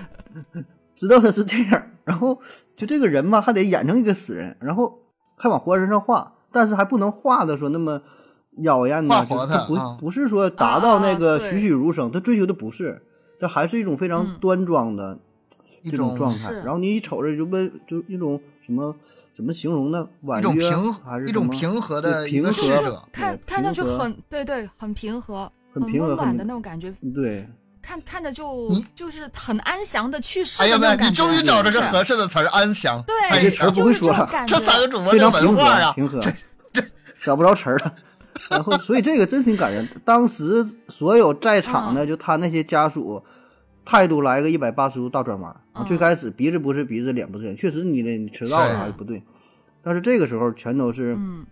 [0.94, 2.38] 知道他是电影，然后
[2.76, 4.98] 就这个人嘛，还得演成一个死人，然后
[5.36, 8.00] 还往活人上画，但是还不能画的说那么
[8.58, 9.96] 妖艳不、啊。
[9.98, 13.02] 不是说达到那个栩栩如生，他追求的不是，
[13.38, 14.36] 这还是一种非常嗯。
[14.40, 15.18] 端庄的
[15.82, 16.52] 一这种种状态。
[16.64, 18.94] 然后你一瞅着就问就一种什么
[19.34, 20.08] 怎么形容呢？
[20.22, 27.46] 婉一种约平一种还是一种平和的平和者，看对看上去很对对，很平和，很平和温暖很的那种感觉，对，
[27.82, 31.24] 看看着就你就是很安详的去世哎呀妈呀，的那种感觉。
[31.24, 33.02] 你终于找着这是合适的词儿，安详。
[33.06, 36.20] 对，太这词儿不会说了这三个主播非这常平和文化呀，平和，
[37.24, 37.94] 找不着词儿了。
[38.48, 39.86] 然后，所以这个真挺感人。
[40.04, 43.22] 当时所有在场嗯的，就他那些家属，
[43.84, 45.60] 态度来个一百八十度大转弯。
[45.86, 49.22] 最开始鼻子不是鼻子，脸不是脸，确实你的你迟到是了还是不对。
[49.82, 51.46] 但是这个时候全都是嗯，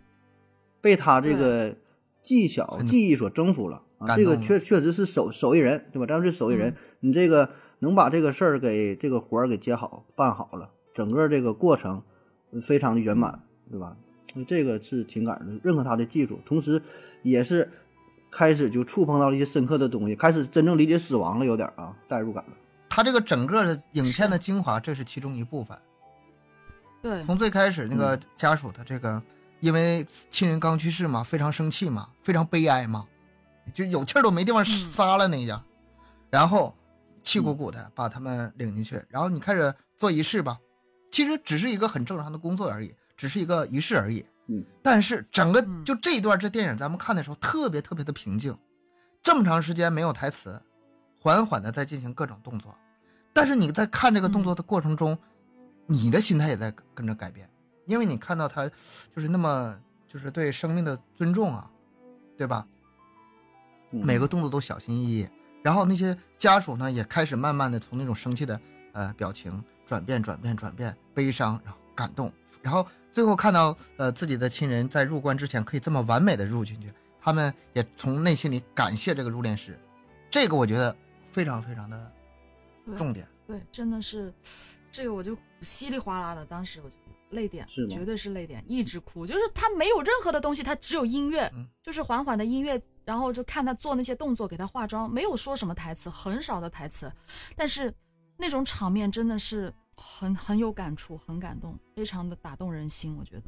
[0.81, 1.75] 被他这个
[2.23, 4.15] 技巧、很技艺所征服了啊！
[4.17, 6.07] 这个确确实是手手艺人，对吧？
[6.07, 12.03] 咱是手艺人，嗯你这个能把这个事儿给这个活儿给接好、办好了，整个这个过程
[12.63, 13.97] 非常的圆满，对吧？
[14.33, 16.81] 所以这个是挺感人的，认可他的技术，同时
[17.23, 17.69] 也是
[18.31, 22.51] 开始就触碰到了一些深刻的东西，开始真正理解死亡了，有点儿啊代入感了。
[22.89, 25.79] 他这个整个的影片的精华，这是其中一部分。
[27.03, 29.23] 对，从最开始那个嗯家属的这个，
[29.61, 33.07] 因为亲人刚去世嘛，非常生气嘛，非常悲哀嘛，
[33.75, 35.63] 就有气儿都没地方撒了那一家，
[36.31, 36.75] 然后
[37.23, 40.59] 气鼓鼓的把他们领进去，然后你开始做仪式吧，
[41.11, 44.25] 其实只是一个很正常的工作而已，只是一个仪式而已。
[44.51, 45.85] 嗯，但是整个嗯。
[45.85, 48.53] 就这一段这电影咱们看的时候特别特别的平静，
[49.23, 50.61] 这么长时间没有台词，
[51.21, 52.77] 缓缓的在进行各种动作，
[53.33, 55.17] 但是你在看这个动作的过程中，
[55.87, 57.49] 你的心态也在跟着改变，
[57.87, 58.69] 因为你看到他
[59.15, 61.71] 就是那么就是对生命的尊重啊，
[62.37, 62.67] 对吧？
[63.93, 64.05] 嗯。
[64.05, 65.29] 每个动作都小心翼翼，
[65.63, 68.61] 然后那些家属呢也开始慢慢的从那种生气的
[68.93, 72.33] 呃表情转变转变转变悲伤，然后感动，
[72.63, 79.79] 然后最后看到呃自己的亲人在入关之前可以这么完美的入进去，他们也从内心里感谢这个入殓师，
[80.31, 80.95] 这个我觉得
[81.33, 82.13] 非常非常的
[82.97, 83.27] 重点。
[83.47, 84.33] 对，真的是
[84.91, 86.97] 这个我就稀里哗啦的，当时我就
[87.31, 89.27] 泪点，是绝对是泪点，一直哭。
[89.27, 97.13] 就是他没有任何的东西，他只有音乐，嗯就是缓缓的音乐，然后就看他做那些动作，给他化妆，没有说什么台词，很少的台词，
[97.57, 97.93] 但是
[98.37, 103.45] 那种场面真的是很很有感触，很感动，非常的打动人心，我觉得。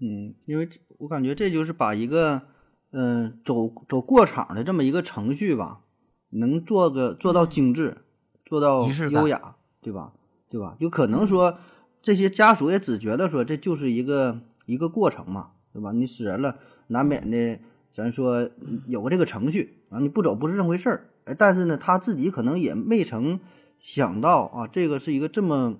[0.00, 2.42] 嗯，因为我感觉这就是把一个
[2.90, 5.82] 嗯、呃走走过场的这么一个程序吧，
[6.30, 7.98] 能做个做到精致，
[8.44, 10.14] 做到优雅，对吧？
[10.48, 10.76] 对吧？
[10.80, 11.58] 有可能说
[12.00, 15.92] 这些家属也只觉得说这就是一个一个过程嘛，对吧？
[15.92, 17.60] 你死人了，难免的，
[17.92, 21.10] 咱说嗯有个这个程序啊，你不走不是这么回事儿。
[21.26, 23.38] 哎，但是呢，他自己可能也没曾
[23.82, 25.76] 想到啊，这个是一个这么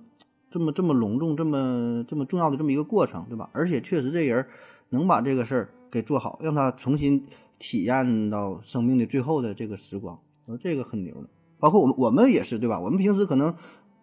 [0.51, 3.49] 这么这么隆重、这么这么重要的这么一个过程，对吧？
[3.53, 4.45] 而且确实这人
[4.89, 7.25] 能把这个事儿给做好，让他重新
[7.57, 11.29] 体验到生命的最后的这个时光，说这个很牛的。
[11.59, 12.77] 包括我们我们也是，对吧？
[12.77, 13.55] 我们平时可能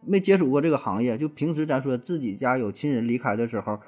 [0.03, 3.79] 没接触过这个行业，就平时咱说自己家有亲人离开的时候，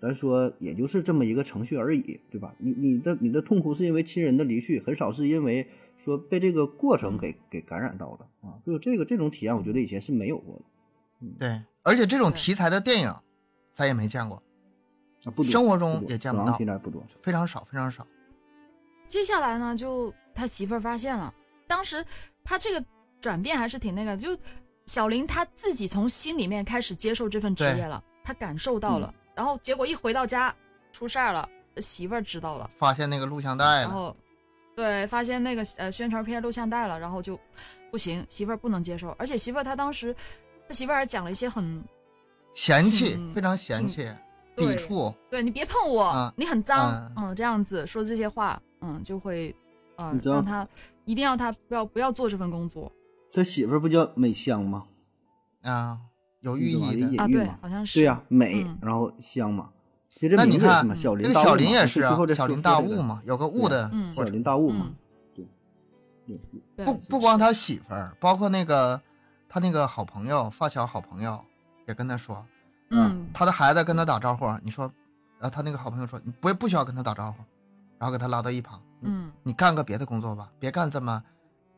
[0.00, 2.54] 咱说也就是这么一个程序而已，对吧？
[2.58, 8.56] 你你的你的痛苦是因为亲人的离去，很少是因为说被这个过程给给感染到了啊。
[8.64, 10.62] 就这个这种体验，我觉得以前是没有过的
[11.38, 13.14] 对，而且这种题材的电影，
[13.74, 14.42] 咱也没见过，
[15.24, 17.04] 啊，不，生活中也见不到题材不多。
[17.22, 18.06] 非常少，非常少。
[19.06, 21.34] 接下来呢，就他媳妇儿发现了，
[21.66, 22.02] 当时
[22.42, 22.82] 他这个
[23.20, 24.34] 转变还是挺那个，就
[24.86, 30.54] 小林他自己从心里面开始接受这份职业了，他感受到了，然后结果一回到家
[30.92, 34.16] 出事儿了，媳妇儿知道了，发现那个录像带了，然后
[34.76, 37.38] 对发现那个呃宣传片录像带了，然后就
[37.90, 40.14] 不行，媳妇儿不能接受，而且媳妇儿她当时
[40.68, 41.82] 他媳妇儿还讲了一些很
[42.54, 44.12] 嫌弃，非常嫌弃，
[44.56, 45.12] 抵对触。
[45.30, 49.54] 对你别碰我，啊你很脏，嗯嗯，这样子说这些话，嗯，就会，
[49.96, 50.66] 呃你，知道让他
[51.04, 52.90] 一定要他不要不要做这份工作
[53.32, 54.86] 他媳妇儿不叫美香吗？
[55.62, 55.98] 啊，
[56.40, 57.22] 有寓意的。
[57.22, 59.70] 啊，对隐喻嘛，好像是，对呀、美，嗯然后香嘛。
[60.14, 64.42] 其实这那你看名字也是嘛，小这个小林也是啊最后，再小林大悟嘛，有个悟的嗯小林。
[64.42, 64.94] 大悟嘛嗯，
[66.26, 66.40] 对，
[66.76, 69.00] 对，不不光他媳妇儿，包括那个
[69.48, 71.42] 他那个好朋友、发小好朋友
[71.86, 72.44] 也跟他说，
[72.90, 74.92] 嗯，他的孩子跟他打招呼，你说，
[75.38, 77.38] 然后他那个好朋友说，你不不需要跟他打招呼，
[77.98, 81.22] 然后给他拉到一旁，嗯，你干个别的工作吧，别干这么，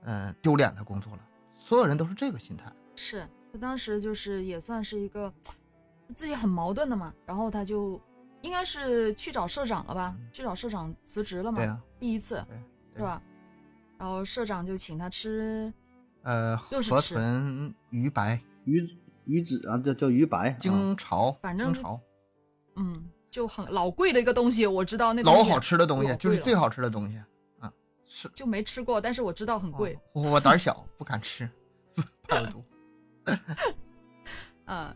[0.05, 1.21] 呃，丢脸的工作了。
[1.59, 2.73] 所有人都是这个心态。
[2.97, 5.33] 是他当时就是也算是一个
[6.15, 8.01] 自己很矛盾的嘛，然后他就
[8.41, 12.45] 应该是去找社长了吧，去找社长辞职了嘛，对呀、第一次
[12.97, 13.23] 是吧？
[13.99, 15.73] 然后社长就请他吃，
[16.23, 22.01] 呃，又是吃河豚鱼白鱼鱼子啊，叫叫鱼白，啊京潮，反正京潮
[22.77, 27.17] 嗯，就很老贵的一个东西，我知道那东西老好吃的东西就是最好吃的东西。
[27.61, 27.73] 啊，
[28.09, 29.97] 是就没吃过，但是我知道很贵。
[30.13, 31.49] 我我胆小，不敢吃，
[32.27, 32.65] 怕有毒。
[34.67, 34.95] 嗯，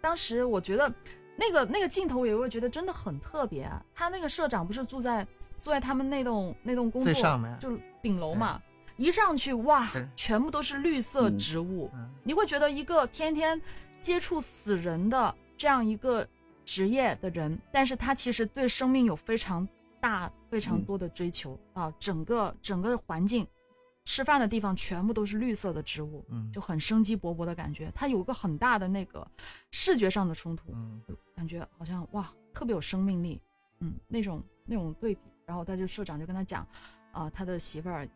[0.00, 0.92] 当时我觉得
[1.36, 3.84] 那个那个镜头也会觉得真的很特别啊。
[3.94, 5.24] 他那个社长不是住在
[5.60, 8.60] 住在他们那栋那栋工作最上面就顶楼嘛，
[8.96, 13.60] 一上去哇，全部都是绿色嗯植物，嗯，你会觉得一个天天
[14.00, 16.26] 接触死人的这样一个
[16.64, 19.66] 职业的人，但是他其实对生命有非常
[20.00, 23.46] 大、非常嗯多的追求、啊，整个整个环境，
[24.04, 27.90] 吃饭的地方全部都是绿色的植物，嗯就很生机勃勃的感觉。
[27.94, 29.26] 它有个很大的那个
[29.70, 33.40] 视觉上的冲突，嗯就感觉好像哇，特别有生命力，
[33.80, 35.20] 嗯，那种那种对比。
[35.46, 36.66] 然后他就社长就跟他讲，
[37.12, 38.08] 啊、他的媳妇儿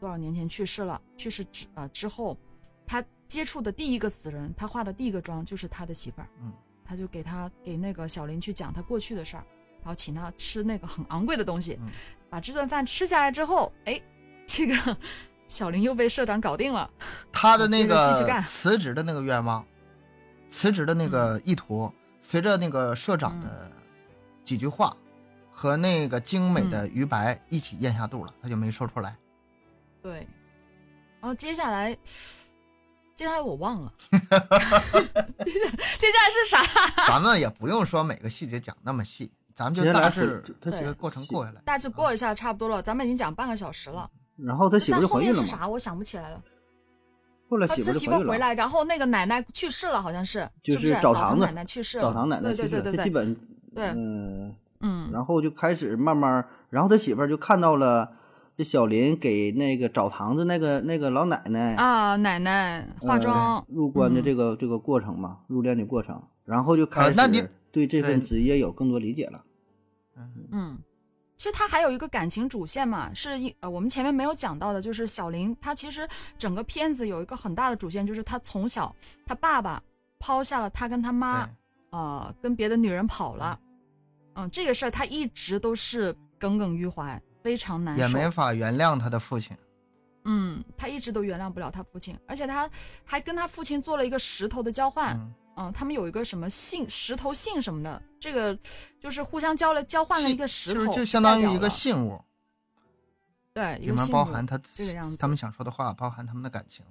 [0.00, 2.36] 多少年前去世了，去世之呃之后，
[2.84, 6.52] 他接触的第一个死人，他化的第一个妆就是他的媳妇儿，嗯，
[6.84, 9.44] 他就给他给那个小林去讲他过去的事儿，
[9.80, 11.88] 然后请他吃那个很昂贵的东西，嗯
[12.28, 14.02] 把这顿饭吃下来之后，哎，
[14.44, 14.98] 这个
[15.52, 16.88] 小林又被社长搞定了，
[17.30, 19.62] 他的那个辞职的那个愿望，
[20.50, 23.70] 辞职的那个意图，随着那个社长的
[24.46, 24.96] 几句话
[25.50, 29.14] 和那个精美的鱼白一起咽下肚了，他就没说出来。
[30.02, 30.26] 对，
[31.20, 31.94] 然后接下来，
[33.14, 34.18] 接下来我忘了， 接
[36.08, 36.62] 下来是啥？
[37.06, 41.60] 咱们也不用说每个细节讲那么细，咱们就大致他这个过程过下来。
[41.66, 44.10] 大致过一下差不多了，咱们已经讲半个小时了。
[44.44, 45.68] 然后他媳妇就怀孕了嘛，后面是啥？
[45.68, 46.38] 我想不起来了。
[47.48, 53.36] 后来他媳妇就回，来，然后那个奶奶去世了，好像是，就是澡堂子堂奶奶去世了，澡堂奶奶去世了，对对对对，这基本
[53.74, 58.10] 对嗯，嗯，然后就开始慢慢，然后他媳妇就看到了
[58.56, 69.44] 这小林给那个澡堂子那个那个老奶奶啊，奶奶化呃妆，入关的嗯这个、这个过程嘛，入殓的过程，然后就开呃那你始对这份职业有更多理解了。
[70.16, 70.78] 嗯嗯，
[71.42, 78.94] 其实他还有一个感情主线嘛，是一呃我们前面没有讲到的，就是小林他其实整个片子有一个很大的主线，就是他从小
[79.26, 79.82] 他爸爸
[80.20, 81.52] 抛下了他跟他妈，对
[81.90, 83.58] 呃，跟别的女人跑了，
[84.34, 88.02] 嗯，这个事儿他一直都是耿耿于怀，非常难受。
[88.04, 89.50] 也没法原谅他的父亲。
[90.26, 92.70] 嗯，他一直都原谅不了他父亲，而且他
[93.04, 98.58] 还跟他父亲做了一个石头的交换，嗯嗯，他们有一个什么信石头信什么的，这个
[99.00, 102.18] 就是互相交了交换了一个石头，就是就相当于一个信物，
[103.52, 106.84] 对，一里面包含他这个样子他们想说的话，包含他们的感情。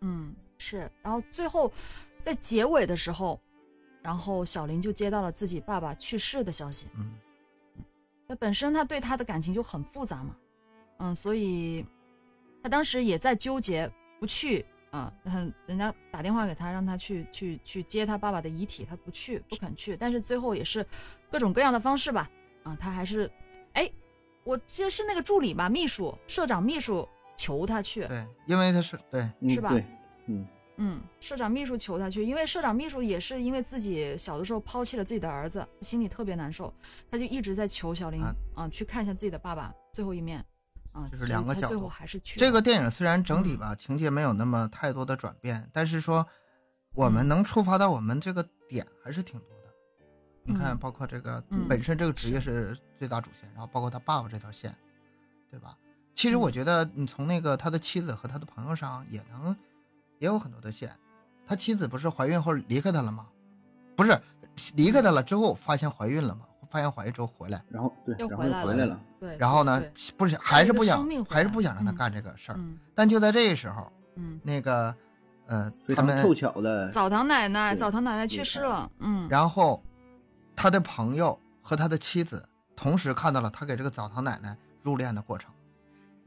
[0.00, 0.90] 嗯，是。
[1.02, 1.72] 然后最后
[2.20, 3.40] 在结尾的时候，
[4.02, 6.86] 然后小林就接到了自己爸爸去世的消息。
[6.96, 7.14] 嗯
[8.28, 10.36] 那本身他对他的感情就很复杂嘛，
[10.98, 11.86] 嗯，所以
[12.60, 20.84] 他当时也在纠结不去啊，很人家打电话给他让他去去去接他爸爸的遗体，他不去不肯去，但是最后也是
[21.30, 22.30] 各种各样的方式吧，
[22.62, 23.30] 啊，他还是，
[23.74, 23.90] 哎，
[24.42, 27.06] 我记得是那个助理吧，秘书社长秘书
[27.36, 29.84] 求他去，对，因为他是对，嗯是吧对，
[30.28, 30.46] 嗯，
[30.78, 36.72] 嗯，社长秘书求他去，因为社长秘书也是因为自己小的时候抛弃了自己的儿子，心里特别难受，
[37.10, 40.42] 他就一直在求小林啊啊、去看一下自己的爸爸最后一面
[40.96, 46.26] 啊，就是两个角度还是去这个电影虽然整体嗯吧、情节没有那么太多的转变，但是说
[46.94, 49.70] 我们嗯能触发到我们这个点还是挺多的。
[50.42, 54.74] 你看，嗯包括这个嗯本身这个职业是最大主线，然后包括他爸爸这条线，
[55.50, 55.76] 对吧？
[56.14, 59.54] 其实我嗯觉得你从那个他的妻子和他的朋友上也能
[60.18, 60.90] 也有很多的线。
[61.46, 63.28] 他妻子不是怀孕后离开他了吗？
[63.94, 64.18] 不是
[64.74, 66.46] 离开他了之后发现怀孕了吗？
[66.70, 68.66] 发现怀孕之后回来，然后对，然后又回来了。
[68.66, 69.82] 回来了，对，然后呢，
[70.16, 72.54] 不是还是不想还是不想让他嗯干这个事儿。
[72.58, 72.78] 嗯。
[72.94, 74.94] 但就在这个时候，嗯，那个
[75.46, 79.82] 呃，他们凑巧的，澡堂奶奶，澡堂奶奶去世了，嗯，然后
[80.54, 85.50] 他的朋友和他的妻子同时看到了他给这个澡堂奶奶入殓的过程，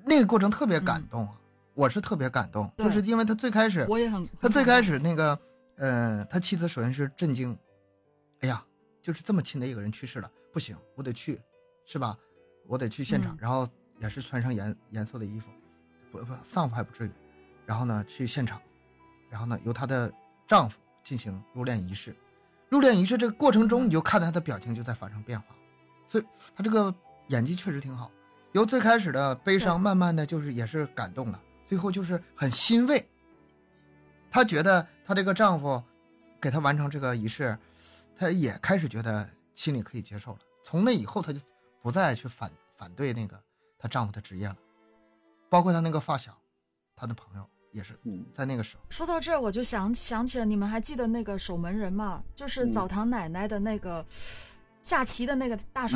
[0.05, 1.33] 那个过程特别感动啊，
[1.73, 5.37] 我是特别感动，就是因为他最开始，我也很，他最开始那个
[5.77, 7.57] 呃，他妻子首先是震惊，
[8.41, 8.63] 哎呀，
[9.01, 11.41] 就是这么亲的一个人去世了，不行，我得去，
[11.85, 12.17] 是吧？
[12.67, 13.37] 我得去现场，嗯。
[13.39, 13.67] 然后
[13.99, 15.47] 也是穿上严严肃的衣服，
[16.11, 17.11] 不不丧服还不至于，
[17.65, 18.61] 然后呢去现场，
[19.29, 20.11] 然后呢由她的
[20.47, 22.15] 丈夫进行入殓仪式，
[22.69, 25.55] 入殓仪式这个过程中，你就看到她的表情就在发生变化，
[26.07, 26.93] 所以她这个
[27.27, 28.11] 演技确实挺好，
[28.51, 33.03] 由最开始的悲伤，慢慢的就是也是感动了，最后就是很欣慰。
[34.29, 35.83] 她觉得她这个丈夫
[36.39, 37.57] 给她完成这个仪式，
[38.19, 40.39] 她也开始觉得心里可以接受了。
[40.61, 41.39] 从那以后，她就
[41.81, 43.41] 不再去反反对那个
[43.77, 44.57] 她丈夫的职业了，
[45.49, 46.37] 包括她那个发小，
[46.97, 48.83] 她的朋友也是嗯，在那个时候。
[48.89, 52.21] 说到这儿，我就想想起了，你们还记得那个守门人吗？
[52.35, 54.05] 就是嗯澡堂奶奶的那个
[54.81, 55.95] 下棋的那个大叔，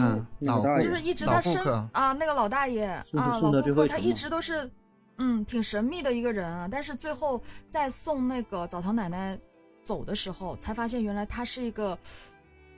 [0.81, 4.71] 就是一直老他身啊，那个老大爷啊，老顾客，他一直都是
[5.17, 6.69] 嗯挺神秘的一个人啊。
[6.71, 9.38] 但是最后在送那个澡堂奶奶
[9.84, 11.98] 走的时候，才发现原来他是一个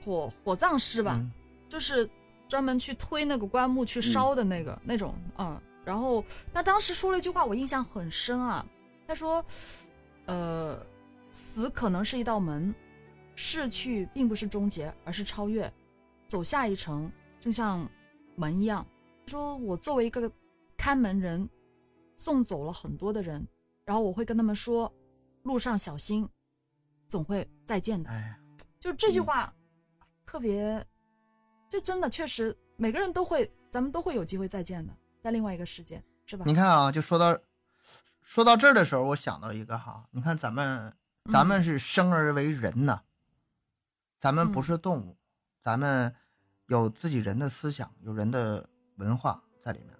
[0.04, 1.30] 火火葬师吧，嗯
[1.68, 2.08] 就是
[2.46, 5.60] 专门去推那个棺木去烧的那个、那种，嗯。
[5.84, 8.66] 然后他当时说了一句话，我印象很深啊。
[9.06, 9.44] 他说
[10.26, 10.84] ：“呃，
[11.30, 12.74] 死可能是一道门，
[13.36, 15.72] 逝去并不是终结，而是超越。
[16.26, 17.88] 走下一程，就像
[18.34, 18.84] 门一样。”
[19.24, 20.28] 他说：“我作为一个
[20.76, 21.48] 看门人，
[22.16, 23.46] 送走了很多的人，
[23.84, 24.92] 然后我会跟他们说，
[25.44, 26.28] 路上小心，
[27.08, 28.38] 总会再见的。”哎，
[28.78, 29.54] 就这句嗯话，
[30.24, 30.84] 特别，
[31.68, 36.44] 这真的确实每个人都会，咱们都会有机会再见的，在另外一个世界，是吧？
[36.46, 37.38] 你看啊，就说到
[38.22, 40.92] 说到这儿的时候，我想到一个哈，你看咱们
[41.30, 43.02] 咱们是生而为人呐，
[44.18, 45.16] 咱们不嗯是动物，
[45.62, 46.14] 咱们
[46.66, 49.96] 有自己人的思想，有人的文化在里面，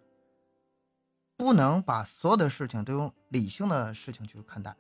[1.37, 4.77] 不能把所有的事情都用理性的事情去看待。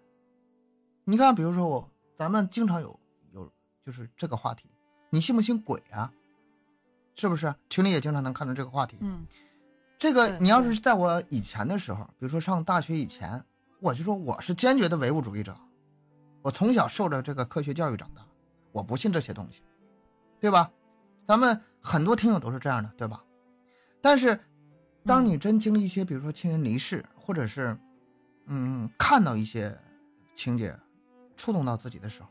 [1.04, 2.98] 你看，比如说我，咱们经常有
[3.32, 3.52] 有
[3.84, 4.70] 就是这个话题，
[5.10, 6.12] 你信不信鬼啊？
[7.14, 7.54] 是不是？
[7.70, 8.98] 群里也经常能看到这个话题。
[9.00, 9.26] 嗯
[9.98, 13.42] 这个你要是在我以前的时候，比如说上大学以前，
[13.80, 15.56] 我就说我是坚决的唯物主义者，
[16.42, 18.22] 我从小受着这个科学教育长大，
[18.72, 19.62] 我不信这些东西，
[20.38, 20.70] 对吧？
[21.26, 23.24] 咱们很多听友都是这样的，对吧？
[24.02, 24.38] 但是，
[25.04, 27.74] 当你真经历一些，比如说亲人离世，或者是，
[28.44, 29.74] 嗯，看到一些
[30.34, 30.78] 情节
[31.36, 32.28] 触动到自己的时候，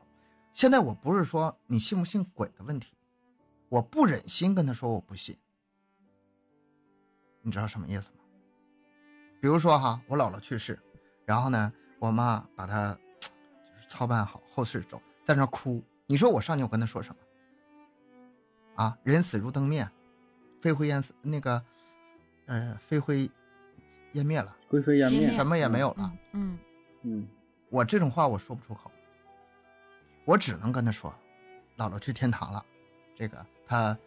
[0.53, 2.95] 现在我不是说你信不信鬼的问题，
[3.69, 5.37] 我不忍心跟他说我不信。
[7.41, 8.17] 你知道什么意思吗？
[9.39, 10.79] 比如说哈，我姥姥去世，
[11.25, 15.83] 然后呢，我妈把她就是操办好后事走，在那哭。
[16.07, 17.21] 你说我上去我跟她说什么？
[18.83, 19.87] 啊，人死如灯灭，
[20.61, 21.63] 飞灰烟死，那个，
[22.47, 23.29] 呃，飞灰
[24.13, 26.11] 烟灭了，灰飞，烟灭什么也没有了。
[26.33, 26.57] 嗯
[27.03, 27.27] 嗯，
[27.69, 28.91] 我这种话我说不出口，
[30.25, 31.13] 我只能跟他说，
[31.77, 32.65] 姥姥去天堂了，
[33.15, 33.97] 这个他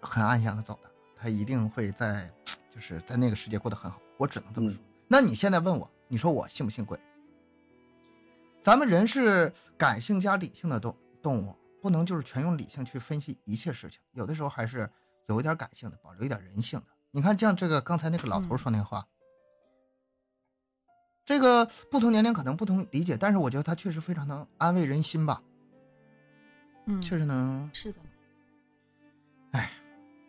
[0.00, 2.30] 很安详的走的，他一定会在
[2.74, 4.00] 就是在那个世界过得很好。
[4.16, 4.78] 我只能这么说。
[5.06, 6.98] 那你现在问我，你说我信不信鬼？
[8.60, 14.90] 咱们人是感性加理性的动动物，不能就是全用理性去分析一切事情，有的时候还是
[15.28, 16.86] 有一点感性的，保留一点人性的。
[17.12, 19.06] 你看，像这个刚才那个老头说那话，
[21.26, 25.42] 这个不同年龄可能不同理解，但是我觉得他确实非常能安慰人心吧，
[26.86, 27.68] 嗯，确实能。
[27.74, 27.98] 是的，
[29.50, 29.72] 哎，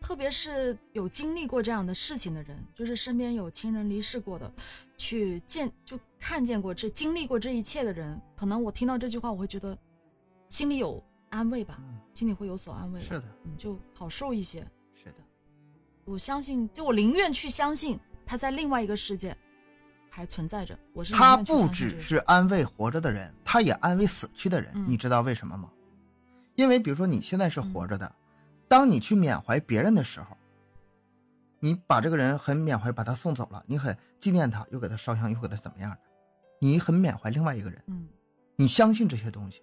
[0.01, 4.51] 特别是有经历过这样的事情的人，就是身边有亲人离世过的，
[4.97, 9.77] 去见就看见过这经历过这一切的人，可能我听到这句话，我会觉得
[10.49, 14.61] 心里有安慰吧，嗯，心里会有所安慰，是的，嗯，就好受一些。
[14.95, 15.17] 是的，
[16.05, 19.37] 我相信，就我宁愿去相信他在另外一个世界
[20.09, 20.77] 还存在着。
[20.93, 24.71] 我是他不只是安慰活着的人，他也安慰死去的人。
[24.75, 25.69] 嗯你知道为什么吗？
[26.55, 28.15] 因为比如说你现在是活嗯着的，
[28.67, 30.35] 当你去缅怀别人的时候，
[31.59, 35.97] 你把这个人很缅怀，把他送走了，你很纪念他，又给他烧香，又给他怎么样的，
[36.59, 38.07] 你很缅怀另外一个人，嗯
[38.55, 39.61] 你相信这些东西。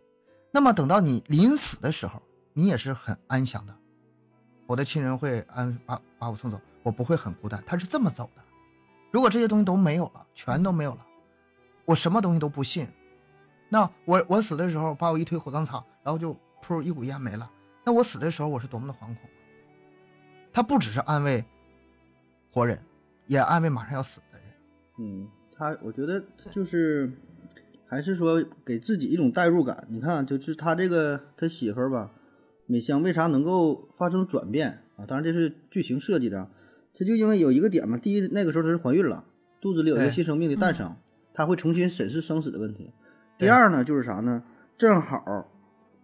[0.53, 2.23] 那么等到你临死的时候，
[2.53, 3.75] 你也是很安详的。
[4.67, 7.61] 我的亲人会安把把我送走，我不会很孤单。
[7.67, 8.44] 他是这么走的。
[9.15, 11.07] 如果这些东西都没有了，全都没有了，
[11.85, 12.85] 我什么东西都不信。
[13.69, 17.49] 那我我死的时候把我一推火葬场，然后就噗一股烟没了。
[17.85, 19.19] 那我死的时候我是多么的惶恐。
[20.53, 21.45] 他不只是安慰
[22.51, 22.77] 活人，
[23.29, 24.49] 也安慰马上要死的人。
[24.99, 27.09] 嗯，他我觉得就是
[27.87, 29.87] 还是说给自己一种代入感。
[29.91, 32.11] 你看，就是他这个他媳妇儿吧，
[32.67, 35.07] 美香为啥能够发生转变啊？
[35.07, 36.51] 当然这是剧情设计的
[36.95, 39.25] 啊，他就因为有一个点嘛，第一那个时候她是怀孕了，
[39.61, 40.95] 肚子里有一个新生命的诞生，
[41.33, 42.93] 她会重新审视生死的问题。
[43.37, 44.43] 第二呢，就是啥呢？
[44.79, 45.49] 正好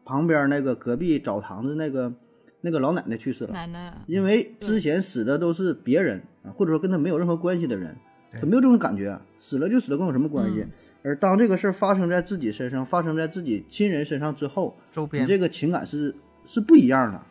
[0.05, 2.13] 旁边那个隔壁澡堂子那个
[2.61, 3.53] 那个老奶奶去世了。
[3.53, 7.97] 奶奶，因为之前死的都是别人啊，或者说跟她没有任何关系的人，
[8.33, 10.61] 对他没有这种感觉啊，死了就死了，跟我什么关系？
[10.61, 10.71] 嗯
[11.03, 16.15] 而当这个事儿发生在自己身上，发生在自己亲人身上之后，周边你这个情感是
[16.45, 17.23] 是不一样的。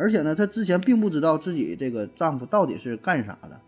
[0.00, 3.60] 而且呢，她之前并不知道自己这个丈夫到底是干啥的，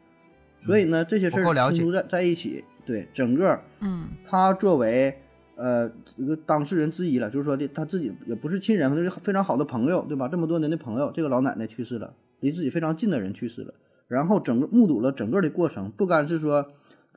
[0.60, 5.14] 所以呢，这些事儿不够了解冲突在在一起，对整个嗯她作为
[5.56, 10.26] 呃这个当事人之一了，就是说的她自己也不是亲人，她是非常好的朋友，对吧？
[10.26, 13.74] 这么多年的朋友，这个老奶奶去世了，离自己非常近的人去世了，
[14.08, 16.66] 然后整个目睹了整个的过程，不单是说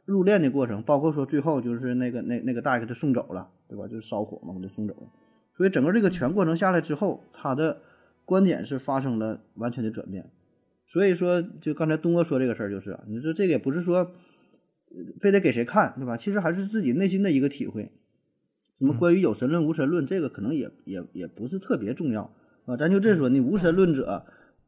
[0.04, 3.88] 入殓的过程，包括说最后就是那个那那个大爷给他送走了，对吧？
[3.88, 5.08] 就是烧火嘛，给他送走了。
[5.56, 7.78] 所以整个这个全过程下来之后，他的
[8.26, 10.30] 观点是发生了完全的转变。
[10.88, 16.18] 所以说，就刚才东哥说这个事儿，就是啊，你说这个也不是说呃非得给谁看，对吧？
[16.18, 17.92] 其实还是自己内心的一个体会。
[18.78, 22.34] 什么嗯关于有神论、无神论，这个可能也也也不是特别重要
[22.66, 22.76] 啊。
[22.78, 24.26] 咱就这说，你无神论者，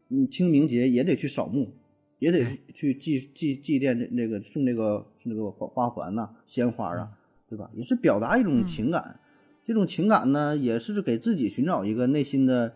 [0.07, 1.75] 你清明节也得去扫墓，
[2.19, 7.11] 也得去祭祭祭奠这那个送那个那个花花环呐、鲜花啊，
[7.49, 7.69] 对吧？
[7.75, 9.19] 也是表达一种嗯情感。
[9.65, 12.73] 这种情感呢，也是给自己寻找一个内心的，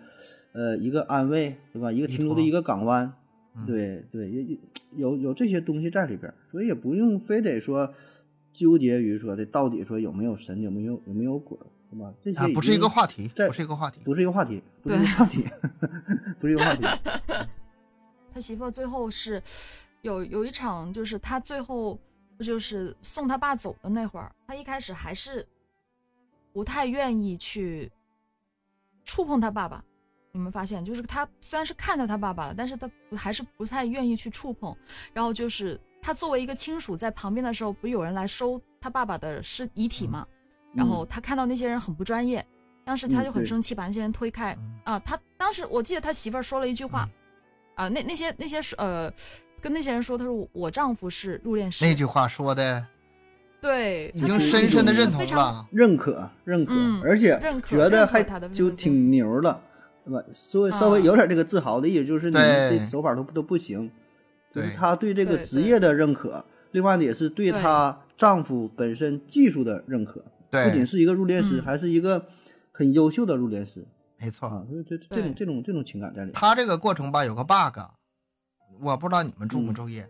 [0.53, 1.91] 呃，一个安慰，对吧？
[1.91, 3.13] 一个停留的一个港湾，
[3.55, 4.59] 嗯对对，也也
[4.95, 7.93] 有有这些东西在里边，所以也不用非得说
[8.53, 12.13] 纠结于说的到底说有没有神，有没有有没有鬼儿，是吧？
[12.21, 14.01] 这些啊，不是一个话题，这不是一个话题。
[14.03, 15.45] 不是一个话题， 不是一个话题，
[16.39, 16.83] 不是一个话题。
[18.33, 19.41] 他媳妇最后是
[20.01, 21.99] 有有一场，就是他最后
[22.39, 25.45] 就是送他爸走的那会儿，他一开始还是
[26.53, 27.91] 不太愿意去
[29.03, 29.83] 触碰他爸爸。
[30.33, 34.75] 你们发现，就是他虽然是看到他爸爸了，但是他还是不太愿意去触碰。
[35.13, 40.25] 然后就是他作为一个亲属在旁边的时候，不是有人来收他爸爸的尸遗体吗？
[40.73, 42.45] 然后他看到那些人很不专业，
[42.85, 44.55] 当时他就很生气，把那些人推开。
[44.57, 47.07] 嗯啊，他当时我记得他媳妇儿说了一句话，
[47.75, 49.11] 啊，那那些那些呃，
[49.59, 52.87] 跟那些人说，他说我我丈夫是入殓师，那句话说的
[53.59, 55.67] 对，已经深深的认同了。
[55.71, 59.61] 认可，认可，嗯而且觉得还就挺牛的，
[60.03, 60.23] 对吧？
[60.33, 63.89] 稍微稍微啊有点这个自豪的意思，就是你们这手法都都不行，
[64.53, 67.61] 就是对她对这个职业的认可，另外呢也是对对。
[67.61, 71.61] 她丈夫本身技术的认可，不仅，是一个入殓师，嗯。
[71.63, 72.27] 还是一个
[72.71, 73.83] 很优秀的入殓师。
[74.17, 74.67] 没错。
[74.87, 76.33] 这这种这种这种情感在里面。
[76.33, 77.79] 他这个过程吧有个 bug，
[78.79, 79.73] 我不知道你们注不嗯。
[79.73, 80.03] 注意，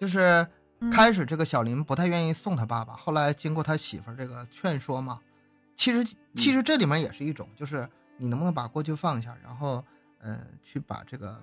[0.00, 0.46] 就是
[0.80, 0.90] 嗯。
[0.90, 5.20] 开始这个小林不太愿意送他爸爸，后来经过他媳妇儿这个劝说嘛，
[5.74, 9.84] 其实其实这里面也是一种，就是你能不能把过去放下，然后
[10.20, 11.38] 呃去把这个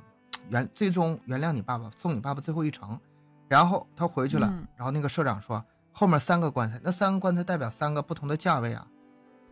[0.50, 3.00] 原最终原谅你爸爸，送你爸爸最后一程，
[3.48, 8.88] 然后他回去了，嗯然后那个社长说后面三个棺材，那三个棺材代表三个不同的价位啊，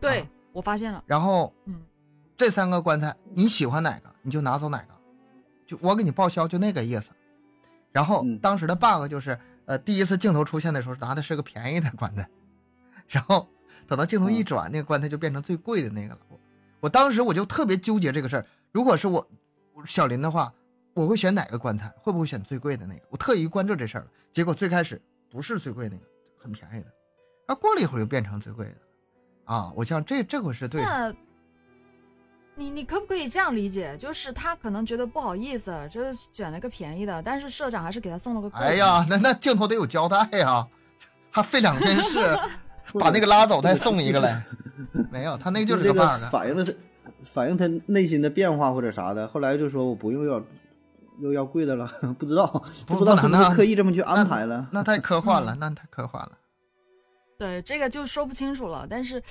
[0.00, 1.82] 对啊我发现了，然后嗯
[2.36, 4.94] 这三个棺材你喜欢哪个你就拿走哪个，
[5.66, 7.12] 就我给你报销就那个意思。
[7.92, 12.28] 然后嗯当时的 bug 就是，呃，第一次镜头出现的时候拿的是个便宜的棺材，
[13.08, 13.48] 然后
[13.86, 16.20] 等到镜头一转，那个棺材就变成最贵的那个了。
[16.80, 19.26] 我我当时我就特别纠结这个事儿，如果是我
[19.86, 20.52] 小林的话，
[20.94, 21.88] 我会选哪个棺材？
[21.98, 23.02] 会不会选最贵的那个？
[23.10, 24.06] 我特意关注这事儿了。
[24.32, 25.00] 结果最开始
[25.30, 26.02] 不是最贵那个，
[26.38, 26.86] 很便宜的，
[27.46, 28.76] 啊过了一会儿又变成最贵的。
[29.44, 30.86] 啊，我想这这回是对的。
[30.86, 31.14] 那，
[32.54, 33.96] 你你可不可以这样理解？
[33.96, 38.66] 就是他可能觉得不好意思，就是选了个便宜的，但是社长还是给他送了个贵的。
[38.66, 40.66] 哎呀，那那镜头得有交代呀，
[41.30, 42.38] 还费两件事，
[42.98, 44.42] 把那个拉走再送一个来。
[45.10, 46.30] 没有，他那就是这个 bug。
[46.30, 46.72] 反映了他
[47.24, 49.26] 反映他内心的变化或者啥的。
[49.28, 50.42] 后来就说我不用要
[51.20, 51.86] 又要贵的了，
[52.18, 52.46] 不知道
[52.86, 54.68] 不知道是不是刻意这么去安排了。
[54.72, 56.32] 那太科幻嗯了， 那太科幻了。
[57.38, 58.86] 对，这个就说不清楚了。
[58.88, 59.22] 但是，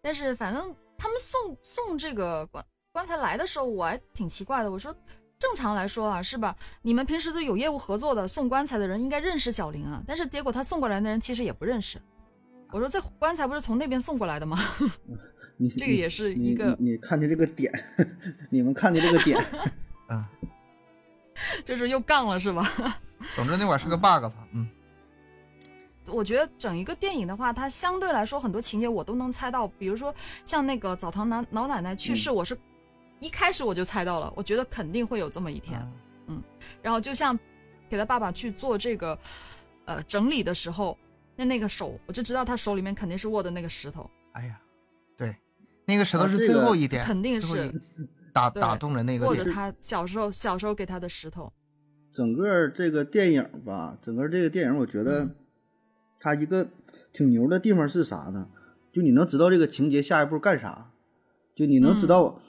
[0.00, 4.70] 但是反正他们送送这个棺棺材来的时候，我还挺奇怪的。
[4.70, 4.90] 我说，
[5.38, 6.56] 正常来说啊，是吧？
[6.80, 10.02] 你们平时都有业务合作的，送棺材的人应该认识小林啊。
[10.06, 12.00] 但是结果他送过来的人其实也不认识。
[12.70, 14.58] 我说这棺材不是从那边送过来的吗？
[15.56, 17.72] 你这个也是一个你你看的这个点，
[18.50, 19.36] 你们看的这个点，
[20.06, 20.28] 啊，
[21.64, 22.64] 就是又杠了是吧？
[23.34, 24.46] 总之那会儿是个 bug 吧。
[24.52, 24.68] 嗯，
[26.06, 30.14] 我觉得整一个电影的话，它相对来说很多情节我都能猜到，比如说
[30.44, 32.56] 像那个澡堂男老奶奶去世，我是
[33.18, 35.80] 一开始我就猜到了，我觉得肯定会有这么一天。
[36.28, 36.40] 嗯
[36.82, 37.36] 然后就像
[37.88, 39.18] 给他爸爸去做这个
[39.86, 40.96] 呃整理的时候，
[41.38, 44.60] 那那个手我就知道他手里面肯定是握的那个石头，哎呀，
[45.16, 45.36] 对，
[45.86, 47.72] 那个石头是最啊这个后一点，肯定是
[48.32, 49.50] 打打动了那个点握着。
[49.52, 51.52] 他小时候小时候给他的石头。
[52.12, 55.36] 整个这个电影吧，整个这个电影，我觉得嗯
[56.18, 56.68] 它一个
[57.12, 58.48] 挺牛的地方是啥呢？
[58.90, 60.90] 就你能知道这个情节下一步干啥，
[61.54, 62.42] 就你能知嗯道，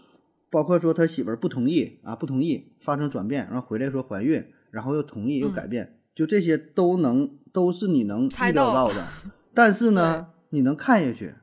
[0.49, 9.05] 包括说他媳妇儿不同意啊，不同意发生转变，然后回来说怀孕，然后又同意又嗯改变，就这些都能都是你能猜预料到到的，
[9.53, 11.33] 但是呢，你能看下去，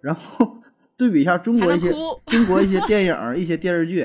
[0.00, 0.58] 然后
[0.96, 1.92] 对比一下中国一些
[2.26, 4.02] 中国一些电影儿、一些电视剧，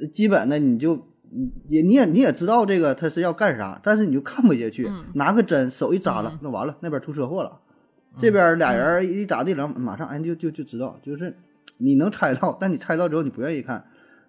[0.00, 0.96] 呃基本的你就
[1.30, 7.60] 你也你也你也知道这个他是要干啥，但是你就看不下去，嗯拿个针手一扎了，嗯那完了那边出车祸了，
[8.18, 11.36] 这边俩人一咋地了，马上哎就就就知道，就是
[11.78, 13.84] 你能猜到，但你猜到之后你不愿意看，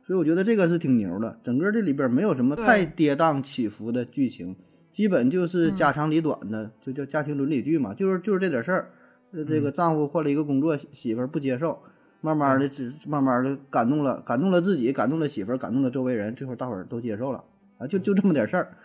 [0.06, 1.40] 所以我觉得这个是挺牛的。
[1.44, 4.56] 整个这里边没有什么太跌宕起伏的剧情，
[4.96, 8.92] 基本就是嗯家长里短的，就叫家庭伦理剧嘛，就是就是这点事儿。
[9.34, 11.78] 呃，这个丈夫换了一个工作，媳媳妇儿不接受，
[12.22, 17.44] 慢慢的只慢慢的感动了，感动了自己，感动了媳妇儿，感动了周围人，最后大伙儿都接受了
[17.78, 18.78] 啊，就就这么点事儿。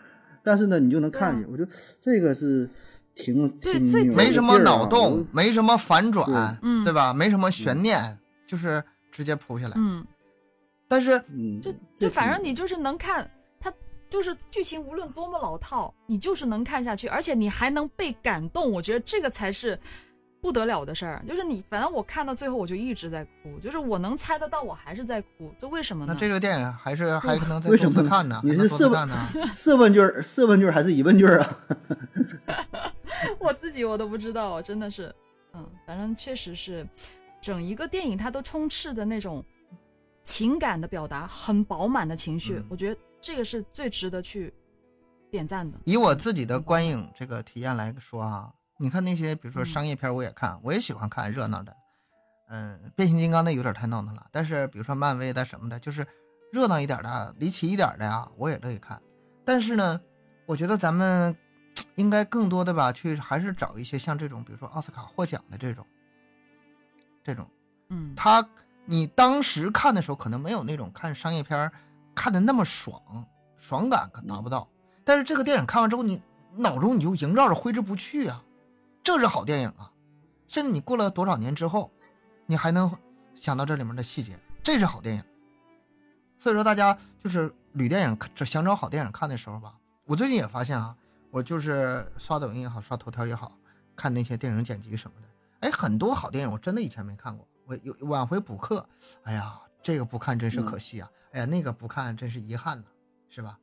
[0.43, 2.69] 但是呢，你就能看见，我觉得这个是
[3.15, 7.13] 挺挺对最没什么脑洞，没什么反转，嗯对吧？
[7.13, 9.73] 没什么悬念，就是直接扑下来。
[9.77, 10.05] 嗯，
[10.89, 13.29] 但是嗯，就这就反正你就是能看，它
[14.11, 18.69] 就是剧情无论多么老套，你就是能看下去，而且你还能被感动。
[18.69, 19.79] 我觉得这个才是
[20.41, 21.23] 不得了的事儿。
[21.25, 26.13] 就是你，反正我看到最后我就一直在哭，就是我能猜得到，我还是在哭，这为什么呢？
[26.13, 28.41] 那这个电影还是还可能再多为什么呢次看呢？
[28.43, 29.15] 你是是不多次看呢？
[29.55, 31.59] 是问句儿四问句儿还是疑问句儿啊？
[33.39, 35.15] 我自己我都不知道，真的是，
[35.53, 36.85] 嗯，反正确实是，
[37.39, 39.41] 整一个电影它都充斥的那种
[40.21, 44.53] 情感的表达，很饱满的情绪，嗯我觉得这个是最值得去
[45.29, 45.77] 点赞的。
[45.85, 51.73] 以我自己的观影这个体验来说啊，你看那些比如说商业片，我也看，我也喜欢看热闹的。
[52.49, 56.05] 嗯，变形金刚那有点太闹腾了，但是比如说漫威的什么的，就是
[56.51, 59.01] 热闹一点的、离奇一点的呀，我也乐意看。
[59.45, 60.01] 但是呢，
[60.45, 61.33] 我觉得咱们
[61.95, 65.85] 应该更多的吧，去还是找一些像这种，比如说奥斯卡获奖的这种，
[67.23, 67.49] 这种
[67.87, 68.45] 嗯，他
[68.85, 71.71] 你当时看的时候可能没有那种看商业片儿
[72.15, 73.01] 看的那么爽，
[73.57, 74.67] 爽感可达不到。
[75.03, 76.21] 但是这个电影看完之后，你
[76.55, 78.43] 脑中你就萦绕着挥之不去啊，
[79.03, 79.91] 这是好电影啊！
[80.47, 81.91] 甚至你过了多少年之后，
[82.45, 82.91] 你还能
[83.35, 85.23] 想到这里面的细节，这是好电影。
[86.37, 89.73] 所以说，大家就是捋电影，这想找好电影看的时候吧，
[90.05, 90.95] 我最近也发现啊，
[91.29, 93.51] 我就是刷抖音也好，刷头条也好，
[93.95, 95.27] 看那些电影剪辑什么的，
[95.61, 98.85] 哎，很多好电影我真的以前没看过，我有往回补课，
[99.23, 102.85] 哎呀，这个不看真是可惜啊，哎呀，那个不看真是遗憾呐、
[103.29, 103.57] 是吧？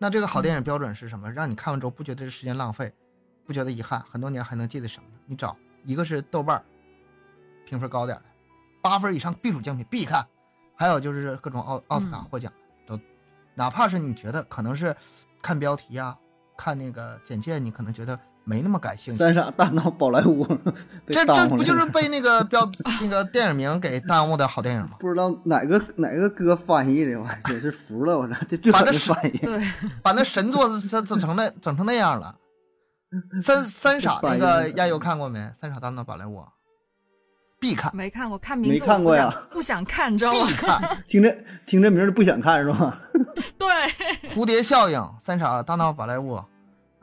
[0.00, 1.30] 那这个好电影标准是什么？
[1.30, 2.92] 让你看完之后不觉得这时间浪费，
[3.44, 5.16] 不觉得遗憾，很多年还能记得什么呢？
[5.26, 6.64] 你找一个是豆瓣儿
[7.66, 8.26] 评分高点儿的，
[8.80, 10.24] 八分以上必属精品必看，
[10.76, 12.52] 还有就是各种奥奥斯卡嗯获奖
[12.86, 12.98] 都，
[13.54, 14.96] 哪怕是你觉得可能是
[15.42, 16.16] 看标题啊、
[16.56, 19.18] 看那个简介，你可能觉得没那么感兴趣。
[19.18, 20.46] 三傻大闹宝莱坞，
[21.06, 22.68] 这这不就是被那个标
[23.02, 24.96] 那个电影名给耽误的好电影吗？
[24.98, 29.40] 不知道哪个哪个哥翻译的，我也是服了，我操，这最翻译。
[30.02, 32.34] 把那神作整整成那整成那样了。
[33.42, 35.50] 三三傻那个亚优看过没？
[35.54, 36.42] 三傻大闹宝莱坞，
[37.60, 40.48] 必看，没看过，看名没字我不想看过呀不想看，知道必吗？
[40.56, 40.98] 看。
[41.06, 41.36] 听着
[41.66, 42.98] 听这名儿就不想看是吧？
[43.58, 43.68] 对，
[44.34, 46.38] 蝴蝶效应、三傻大闹宝莱坞，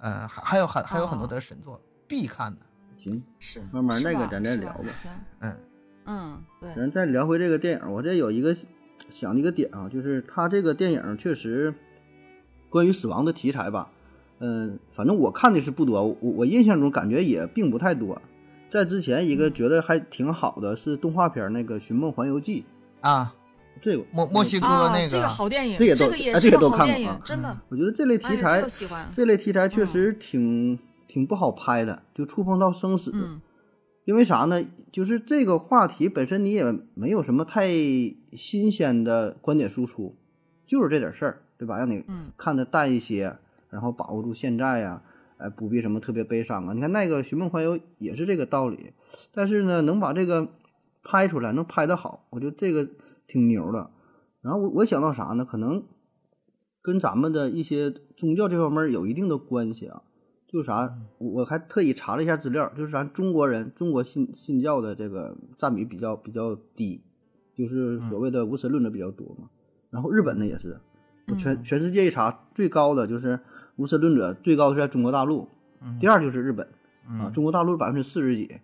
[0.06, 1.28] 呃，还还有还还有很多哦。
[1.28, 2.60] 的神作必看的。
[2.96, 5.58] 行，是慢慢那个咱再聊吧行，嗯。
[6.06, 8.56] 嗯，对，咱再聊回这个电影，我这有一个
[9.10, 11.74] 想的一个点啊，就是他这个电影确实
[12.70, 13.90] 关于死亡的题材吧，
[14.38, 18.22] 嗯、反正我看的是不多，我我印象中感觉也并不太多。
[18.70, 22.66] 在之前一个觉得还挺好的是动画片那个《寻梦环游记
[23.02, 23.34] 啊，》，
[23.82, 33.12] 这个墨墨西哥啊，那这个好电影，这个都个也啊这个是个好电都看过啊，影真的，我觉得这类题材、这个这类题材确实挺、挺不好拍的，就触碰到生死。
[33.14, 33.42] 嗯
[34.06, 34.64] 因为啥呢？
[34.92, 36.64] 就是这个话题本身你也
[36.94, 37.68] 没有什么太
[38.34, 40.16] 新鲜的观点输出，
[40.68, 41.80] 就是这点事儿，对吧？
[41.80, 43.36] 让你嗯看的淡一些，
[43.72, 45.02] 然后把握住现在呀、
[45.38, 46.74] 哎，不必什么特别悲伤啊。
[46.74, 48.94] 你看那个《寻梦环游》也是这个道理，
[49.34, 50.50] 但是呢，能把这个
[51.04, 52.88] 拍出来，能拍得好，我觉得这个
[53.28, 53.92] 挺牛的。
[54.42, 55.46] 然后我我想到啥呢？
[55.46, 55.84] 可能
[56.82, 60.04] 跟咱们的一些宗教这方面有一定的关系啊。
[60.48, 67.04] 就是啥，我我还特意查了一下资料，就是咱中国人，中国信信教的这个占比比较比较低，
[67.54, 69.50] 就是所谓的无神论者比较多嘛。
[69.90, 70.80] 然后日本呢也是，
[71.28, 73.38] 我全嗯全世界一查，最高的就是
[73.76, 75.50] 无神论者，最高是在中国大陆，
[76.00, 76.66] 第二就是日本
[77.06, 78.62] 啊，嗯中国大陆百分之四十几，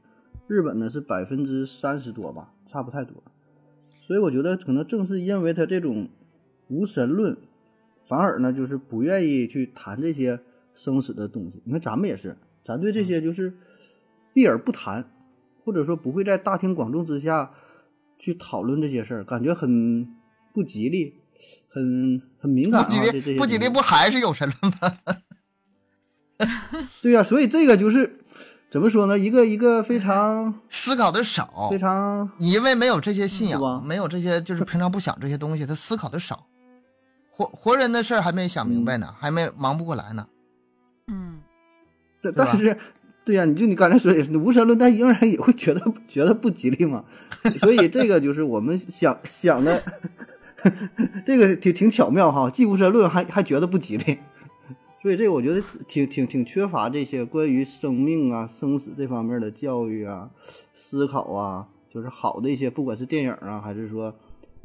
[0.48, 3.22] 日本呢是百分之三十多吧，差不太多。
[4.12, 6.10] 所以我觉得可能正是因为他这种
[6.68, 7.38] 无神论，
[8.06, 10.38] 反而呢就是不愿意去谈这些
[10.74, 11.62] 生死的东西。
[11.64, 13.54] 你看咱们也是，咱对这些就是
[14.34, 15.10] 避而不谈，
[15.64, 17.54] 或者说不会在大庭广众之下
[18.20, 20.06] 去讨论这些事儿，感觉很
[20.54, 21.14] 不吉利，
[21.70, 22.84] 很很敏感啊。
[22.84, 24.98] 不吉利不吉利不还是有神论吗？
[27.02, 28.21] 对呀、所以这个就是
[28.72, 29.20] 怎么说呢？
[29.20, 36.48] 一个一个非常 思考的少非，常因为没有这些信仰，没有这些就是平常不想这些东西，他思考的少。
[37.30, 40.26] 活活人的事儿还没想明白呢，还没忙不过来呢。
[41.08, 41.42] 嗯
[42.22, 42.78] 但但是，
[43.26, 47.04] 对呀、你就你刚才说也是无神论，但仍然也会觉得觉得不吉利嘛。
[47.60, 49.84] 所以这个就是我们想想的，
[51.26, 54.20] 这个挺挺巧妙哈，既无神论还还觉得不吉利。
[55.02, 60.30] 所以这个我觉得挺挺挺缺乏这些关于生命啊、生死这方面的教育啊、
[60.74, 64.16] 思考啊，就是好的一些，不管是电影啊，还是说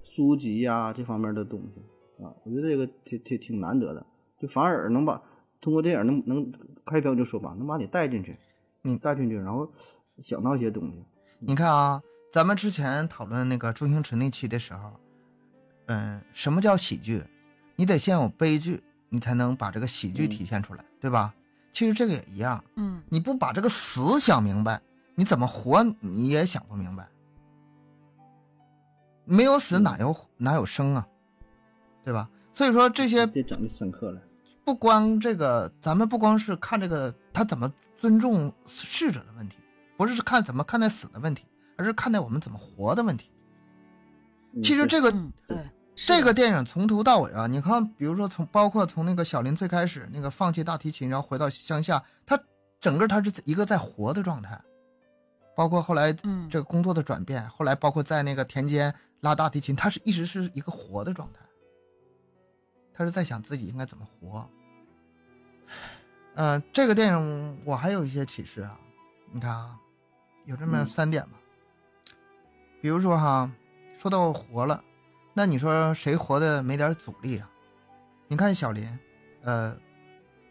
[0.03, 4.05] 书籍呀、这方面的东西啊，我觉得这个挺挺挺难得的，
[4.39, 5.23] 就反而能把
[5.61, 6.53] 通过电影能能
[6.85, 8.37] 开篇就说吧，能把你带进去，
[8.83, 9.71] 你带进去，然后
[10.19, 11.03] 想到一些东西。
[11.39, 14.93] 你看啊，咱们之前讨论那个周星驰那期的时候，
[15.87, 17.23] 嗯，什么叫喜剧？
[17.77, 21.35] 你得先有悲剧，你才能把这个喜剧嗯体现出来，对吧？
[21.73, 24.81] 其实这个也一样，嗯你不把这个死想明白，
[25.15, 27.07] 你怎么活你也想不明白。
[29.25, 31.07] 没有死哪有哪有生啊，
[32.05, 32.31] 对吧？
[32.55, 34.21] 所以说这些这整的深刻了。
[34.65, 39.57] 不光这个，咱们不光是看这个他怎么尊重逝者的问题，
[39.97, 41.45] 不是看怎么看待死的问题，
[41.77, 43.31] 而是看待我们怎么活的问题。
[44.63, 52.39] 其实这个嗯，对，是这个电影从头到尾啊，你看，比如说从包括从那个小林最开始那个放弃大提琴，然后回到乡下，他
[52.79, 54.61] 整个他是一个在活的状态，
[55.57, 56.49] 包括后来嗯。
[56.51, 61.41] 这个工作的转变，后来包括在那个田间拉大提琴，他是一直是一个活的状态，
[62.93, 64.49] 他是在想自己应该怎么活。
[66.35, 68.79] 嗯、这个电影我还有一些启示啊，
[69.33, 69.75] 你看啊，
[70.45, 70.87] 有这么嗯。
[70.87, 71.39] 三点吧，
[72.83, 73.51] 比如说哈，
[73.97, 74.85] 说到活了。
[75.39, 77.51] 那你说谁活的没点阻力啊？
[78.27, 78.99] 你看小林，
[79.43, 79.77] 呃，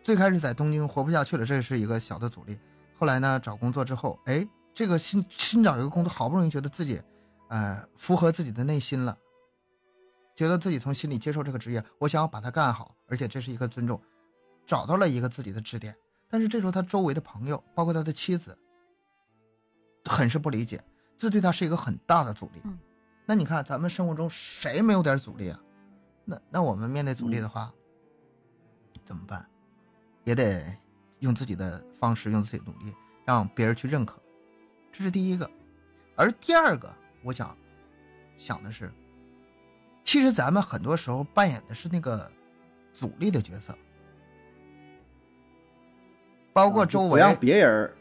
[0.04, 2.60] 最开始在东京活不下去了，这是一个小的阻力。
[2.96, 7.02] 后来呢，找工作之后，哎，这个新新找一个工作，好不容易觉得自己，
[7.50, 9.18] 呃，符合自己的内心了，
[10.36, 14.00] 觉得自己从心里接受这个职业，我想要把它干好，而且这是一个尊重，
[14.68, 15.96] 找到了一个自己的支点。
[16.30, 18.56] 但是这时候他周围的朋友，包括他的妻子，
[20.08, 20.80] 很是不理解，
[21.18, 22.62] 这对他是一个很大的阻力。
[22.66, 22.78] 嗯
[23.26, 25.60] 那你看，咱们生活中谁没有点阻力啊？
[26.26, 27.72] 那那我们面对阻力的话，
[29.04, 29.46] 怎么办？
[30.24, 30.64] 也得
[31.20, 32.94] 用自己的方式，用自己的努力，
[33.26, 34.20] 让别人去认可，
[34.92, 35.50] 这是第一个。
[36.16, 36.92] 而第二个，
[37.24, 37.56] 我想
[38.38, 38.92] 想的是，
[40.04, 42.32] 其实咱们很多时候扮演的是那个
[42.94, 43.78] 阻力的角色，
[46.54, 47.92] 包括啊周围不让别人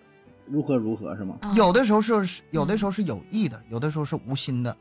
[0.47, 1.39] 如何如何是吗？
[1.41, 4.77] 啊有的时候是有的时候是有意的，有的时候是无心的。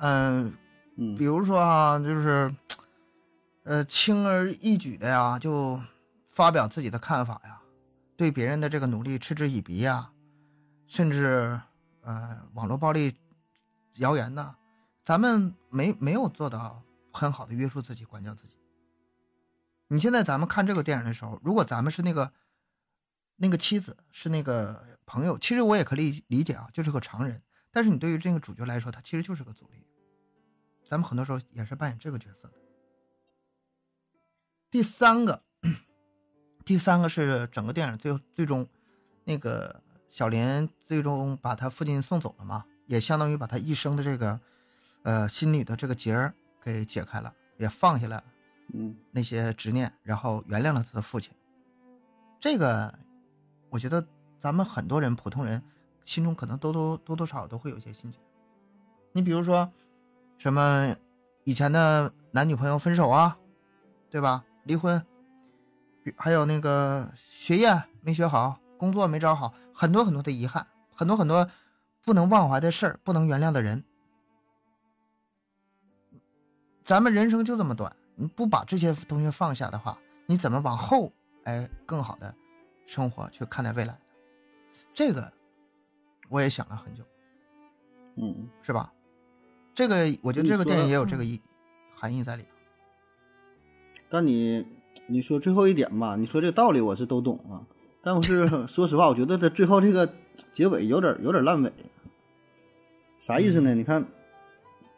[0.00, 0.52] 嗯，
[0.96, 2.54] 嗯比如说啊，就是，
[3.64, 5.78] 呃，轻而易举的呀，就
[6.28, 7.60] 发表自己的看法呀，
[8.16, 10.10] 对别人的这个努力嗤之以鼻呀，
[10.86, 11.60] 甚至
[12.00, 13.14] 呃网络暴力
[13.96, 14.56] 谣言呢，
[15.04, 16.82] 咱们没没有做到
[17.12, 18.54] 很好的约束自己、管教自己。
[19.88, 22.32] 你现在咱们看这个电影的时候，如果咱们是那个
[23.36, 27.42] 那个妻子，是那个朋友，其实我也可以理解啊，就是个常人。
[27.70, 29.86] 但是你对于这个主角来说，他其实就是个阻力。
[30.90, 32.54] 咱们很多时候也是扮演这个角色的。
[34.72, 35.40] 第三个，
[36.64, 38.68] 第三个是整个电影最最终，
[39.22, 44.40] 那个小林最终把他父亲送走了嘛，也相当于把他一生的这个，
[45.04, 48.24] 呃，心里的这个结儿给解开了，也放下了，
[48.74, 51.32] 嗯那些执念，然后原谅了他的父亲。
[52.40, 52.92] 这个，
[53.68, 54.04] 我觉得
[54.40, 55.62] 咱们很多人普通人
[56.04, 58.18] 心中可能多多多多少少都会有一些心结。
[59.12, 59.72] 你比如说，
[60.40, 60.96] 什么
[61.44, 63.36] 以前的男女朋友分手啊，
[64.08, 64.42] 对吧？
[64.64, 65.04] 离婚，
[66.16, 67.70] 还有那个学业
[68.00, 71.46] 没学好，工作没找好，很多很多的遗憾，很多很多
[72.06, 73.84] 不能忘怀的事儿，不能原谅的人。
[76.84, 81.12] 咱们人生就这么短，你不把这些东西放下的话，你怎么往后
[81.44, 82.34] 哎更好的
[82.86, 83.94] 生活去看待未来？
[84.94, 85.30] 这个
[86.30, 87.04] 我也想了很久，
[88.16, 88.90] 嗯，是吧？
[89.80, 91.40] 这个我觉得这个电影也有嗯这个意
[91.94, 92.48] 含义在里头。
[94.10, 94.66] 但你
[95.06, 97.64] 你说最后一点吧，你说这个道理我是都懂啊，
[98.02, 100.12] 但是 说实话，我觉得他最后这个
[100.52, 101.72] 结尾有点有点烂尾。
[103.18, 103.74] 啥意思呢？
[103.74, 104.06] 你看，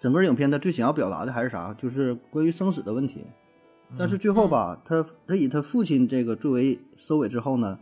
[0.01, 1.72] 整个影片他最想要表达的还是啥？
[1.74, 3.24] 就是关于生死的问题。
[3.97, 7.78] 但是最后吧，他他以他父亲这个作为收尾之后呢，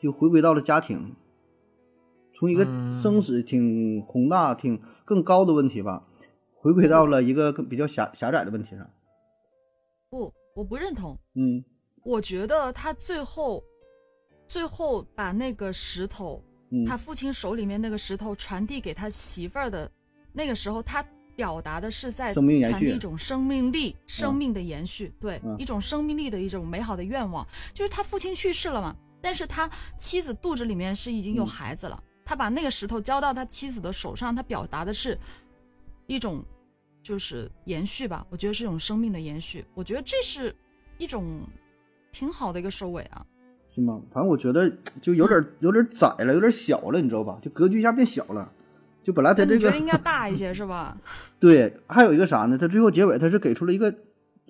[0.00, 1.14] 就回归到了家庭，
[2.32, 6.04] 从一个嗯生死挺宏大、挺更高的问题吧，
[6.62, 8.88] 回归到了一个更比较狭狭窄的问题上。
[10.08, 11.18] 不，我不认同。
[11.34, 11.62] 嗯
[12.04, 13.62] 我觉得他最后，
[14.46, 16.40] 最后把那个石头，
[16.70, 19.90] 嗯，他父亲手里面那个石头传递给他媳妇儿的
[20.32, 21.04] 那个时候，他
[21.34, 22.46] 表达的是在传
[22.78, 27.44] 递一种生命力、生命的延续，对，嗯一种生命力的一种美好的愿望。
[27.74, 35.18] 就是他父亲去世了嘛，但是他妻子肚子里面是已经有嗯孩子了，他把那个石头交到他妻子的手上，他表达的是
[36.06, 36.44] 一种
[37.02, 40.54] 就是延续吧，我觉得是一种生命的延续，我觉得这是
[40.98, 41.40] 一种
[42.12, 43.26] 挺好的一个收尾啊。
[43.68, 44.00] 是吗？
[44.10, 47.38] 反正我觉得就有点有点窄了，有点小了，你知道吧？
[47.42, 48.52] 就格局一下变小了。
[49.02, 50.96] 就本来他这个觉得应该大一些 是吧？
[51.40, 52.56] 对，还有一个啥呢？
[52.56, 53.92] 他最后结尾他是给出了一个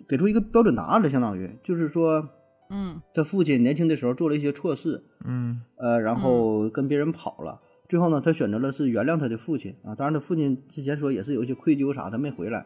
[0.06, 2.28] 给出一个标准答案了，相当于就是说
[2.68, 7.60] 嗯他父亲年轻的时候做了一些错事，嗯呃，然后跟别人跑了。
[7.92, 9.94] 最后呢，他选择了是原谅他的父亲啊。
[9.94, 12.64] 当然，他父亲之前说也是有一些愧疚啥，他没回来。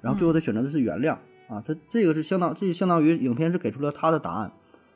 [0.00, 1.12] 然后最后他选择的是原谅
[1.46, 1.60] 啊。
[1.60, 4.50] 他这个是相当，这就相当于影片是给出了他的答案。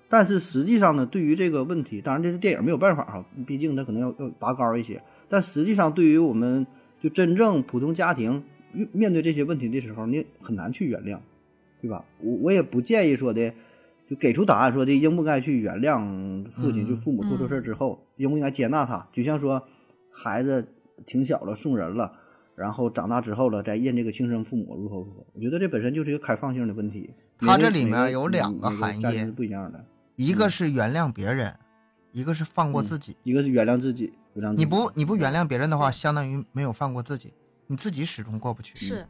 [0.09, 5.03] 但是实际上呢，对于这个问题，当然这是电影没有办法哈，毕竟他可能要要拔高一些。
[5.29, 6.67] 但实际上，对于我们
[6.99, 11.19] 就真正普通家庭面面对这些问题的时候，你很难去原谅，
[11.83, 12.03] 对吧？
[12.23, 13.53] 我我也不建议说的，
[14.09, 19.07] 就给出答案说的应不该去原谅父亲，嗯就父母做错事儿之后，应不应该接纳他？
[19.13, 19.67] 就像说
[20.11, 20.67] 孩子
[21.07, 22.13] 挺小了送人了，
[22.55, 25.27] 然后长大之后了再认这个亲生父母如何如何？
[25.35, 27.11] 我觉得这本身就是一个开放性的问题。
[27.39, 29.85] 每个它这里面有两个含义家庭是不一样的，
[30.17, 31.55] 一个是原谅别人，
[32.13, 33.15] 一个是放过自己。
[33.25, 37.35] 一个是原谅自己，原谅自己你不你不原谅别人的话，相当于没有放过自己，
[37.67, 38.75] 你自己始终过不去。
[38.75, 39.07] 是，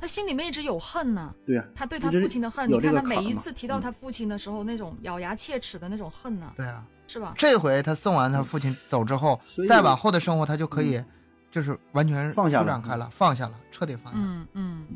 [0.00, 1.34] 他心里面一直有恨呢。
[1.44, 7.34] 对呀、他对他父亲的恨，你看他每一次提到嗯他父亲的时候，那种咬牙切齿的那种恨呢，对啊，是吧？
[7.36, 11.02] 这回他送完他父亲走之后再往后的生活他就可以，
[11.50, 14.24] 就是完全放下展开了，放下了，彻底放下了。
[14.26, 14.86] 嗯嗯，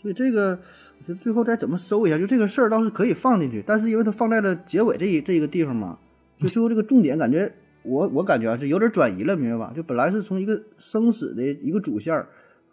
[0.00, 0.58] 所以这个，
[0.98, 5.98] 我觉得最后再怎么收一下，就这个事儿倒是可以放进去，但是因为它放在了结尾这一这一个地方嘛，
[6.38, 9.72] 就最后这个重点感觉我我感觉啊是有点转移了，明白吧？
[9.74, 12.28] 就本来是从一个生死的一个主线儿，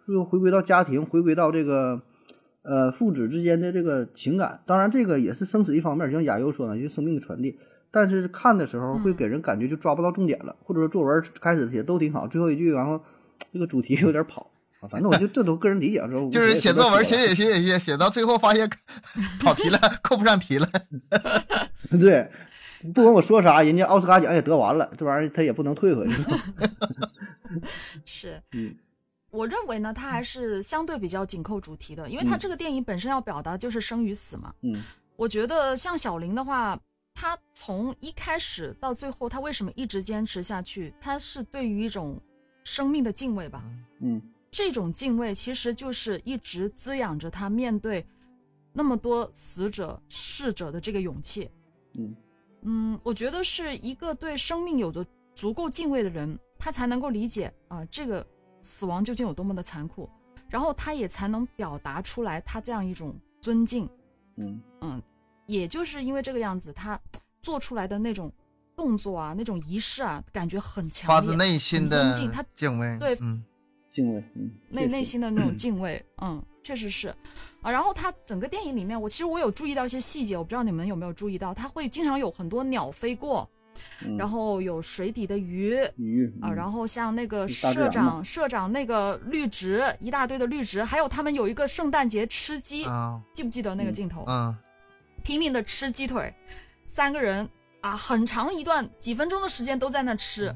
[0.06, 2.02] 最后回归到家庭，回归到这个
[2.64, 4.62] 呃父子之间的这个情感。
[4.66, 7.58] 当然，这个也是生死一方面，就像亚优说的，就是生命的传递。
[7.92, 13.02] 但是看的时候会给人感觉就抓不到重点了，或者说作文开始写都挺好，最后一句然后
[13.52, 14.88] 这个主题有点跑啊。
[14.88, 18.70] 反正我就这都个人理解，说就是写作文写写写写写写，到最后发现
[19.42, 20.70] 跑题了，扣不上题了。
[22.00, 22.30] 对，
[22.94, 26.16] 不管我说啥，人家奥斯卡奖也得完了，这玩意儿他也不能退回去。
[28.06, 28.42] 是。
[28.54, 28.76] 嗯
[29.32, 34.52] 我认为呢，它还是相对比较紧扣主题的，因为它嗯这个电影本身要表达就是生与死嘛。
[34.64, 34.76] 嗯
[35.16, 36.76] 我觉得像小林的话，
[37.22, 40.94] 他从一开始到最后，他为什么一直坚持下去？
[41.02, 42.18] 他是对于一种
[42.64, 43.62] 生命的敬畏吧。
[44.00, 48.08] 嗯这种敬畏其实就是一直滋养着他面对
[48.72, 51.52] 那么多死者、逝者的这个勇气。
[51.96, 52.16] 嗯
[52.62, 55.06] 嗯，我觉得是一个对生命有着
[55.36, 58.26] 足够敬畏的人，他才能够理解啊、这个
[58.62, 60.10] 死亡究竟有多么的残酷，
[60.48, 63.90] 然后他也才能表达出来他这样一种尊敬。
[64.38, 65.04] 嗯嗯，
[65.50, 67.00] 也就是因为这个样子，他
[67.42, 68.32] 做出来的那种
[68.76, 72.98] 动作啊，那种仪式啊，感觉很强烈，发自内心的尊敬他敬畏。
[73.00, 73.44] 对嗯
[73.90, 77.08] 敬畏，嗯，内内心的那种敬畏，嗯，确实是
[77.64, 77.72] 啊。
[77.72, 83.50] 然后他整个电影里面，我其实我有注意到一些细节，我不知道你们有没有注意到，他会经常有很多鸟飞过，
[84.06, 94.24] 嗯然后有水底的鱼鱼啊，然后后像那个社长社长那个绿植一大堆的绿植，还有他们有一个圣诞节吃鸡，啊记不记得那个嗯镜头？
[94.28, 94.56] 嗯
[95.24, 96.34] 拼命的吃鸡腿，
[96.86, 97.48] 三个人
[97.82, 100.54] 啊，很长一段几分钟的时间都在那吃，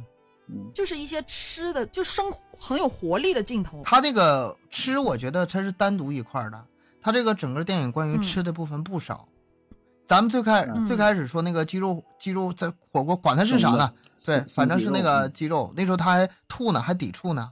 [0.49, 3.81] 嗯就是一些吃的，就生活很有活力的镜头。
[3.85, 6.65] 他这个吃，我觉得它是单独一块儿的。
[7.01, 9.27] 他这个整个电影关于嗯吃的部分不少。
[10.07, 13.93] 咱们最开、嗯最开始说那个鸡肉鸡肉在火锅，管它是啥呢？
[14.25, 15.73] 对，反正是那个鸡肉。
[15.75, 17.51] 那时候他还吐呢，还抵触呢。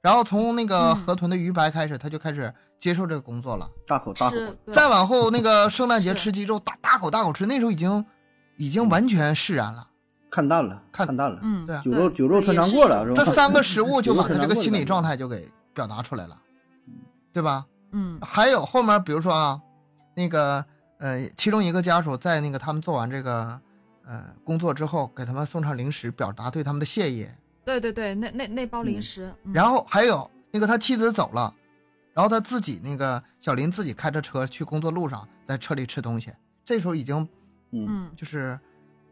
[0.00, 2.52] 然后从那个嗯河豚的鱼白开始，他就开始
[2.82, 3.70] 接受这个工作了。
[3.86, 8.04] 大口大口，吃，再往后，那个圣诞节吃鸡肉，大大口大口吃，那时候已经
[8.56, 9.86] 已经完全释然了。
[10.28, 13.24] 看淡了，看看淡了，嗯，对啊酒肉酒肉穿肠过了，是吧？
[13.24, 16.36] 这三个食物 就把他这个心理状态就给表达出来了，
[17.32, 17.64] 对吧？
[17.92, 19.60] 嗯还有后面，比如说啊，
[20.16, 20.64] 那个
[20.98, 23.60] 呃，其中一个家属在那个他们做完这个
[24.04, 27.28] 呃工作之后，给他们送上零食，表达对他们的谢意。
[27.64, 31.54] 对对对，那那那包零嗯食，嗯然后还有那个他妻子走了，
[32.14, 36.32] 然后他自己那个小林自己开着车去工作路上，在车里吃东西，
[36.64, 37.16] 这时候已经
[37.70, 38.58] 嗯，嗯就是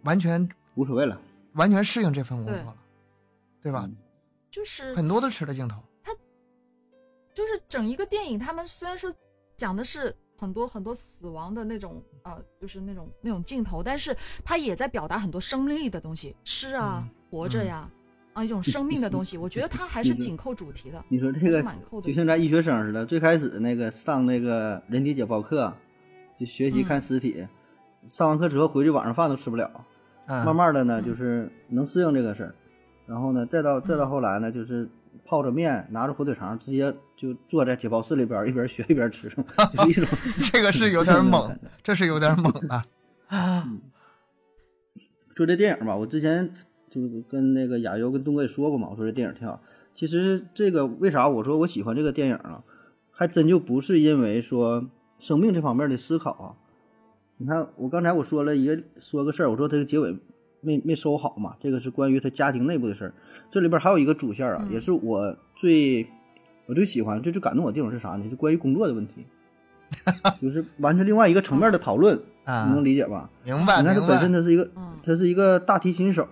[0.03, 1.21] 完全无所谓了，
[1.55, 2.77] 完全适应这份工作了，
[3.63, 3.85] 对吧？
[3.87, 3.97] 嗯
[4.51, 6.13] 就是很多的吃的镜头，他
[7.33, 9.15] 就是整一个电影，他们虽然说
[9.57, 17.91] 讲的是很多很多死亡的那种呃，就是那种那种镜头，但是他也在表达很多生命力的东西，吃啊，嗯活着呀，啊
[18.43, 21.05] 一种生命的东西，我觉得它还是紧扣主题的。
[21.09, 21.62] 你说这个
[22.03, 25.76] 就像咱医学生似的，最开始那个上那个人体解剖课，
[26.39, 27.47] 就学习嗯看尸体，
[28.09, 29.70] 上完课之后回去晚上饭都吃不了，
[30.26, 32.55] 嗯，慢慢的呢嗯就是能适应这个事儿，
[33.07, 34.89] 然后呢再到再到后来呢就是
[35.26, 40.09] 泡着面，拿着火腿肠，直接就坐在解剖室里边一边学一边吃，就是一种
[40.53, 42.83] 这个是有点猛这是有点猛啊。
[45.37, 46.53] 说这电影吧，我之前
[46.91, 49.62] 就跟那个亚优跟东哥也说过嘛，我说这电影挺好。
[49.95, 52.62] 其实这个为啥我说我喜欢这个电影啊，
[53.11, 54.84] 还真就不是因为说
[55.18, 56.47] 生命这方面的思考啊。
[57.38, 60.14] 你看，我刚才我说了一个说个事儿，我说这个结尾
[60.61, 63.14] 没没收好嘛，这个是关于他家庭内部的事儿。
[63.51, 66.07] 这里边还有一个主线啊，嗯也是我最
[66.66, 68.28] 我最喜欢、最最感动我的地方是啥呢？
[68.28, 69.26] 就关于工作的问题，
[70.41, 73.30] 就是完全另外一个层面的讨论，啊你能理解吧？
[73.45, 76.28] 明白你看他本身白，他是一个嗯他是一个大提琴手，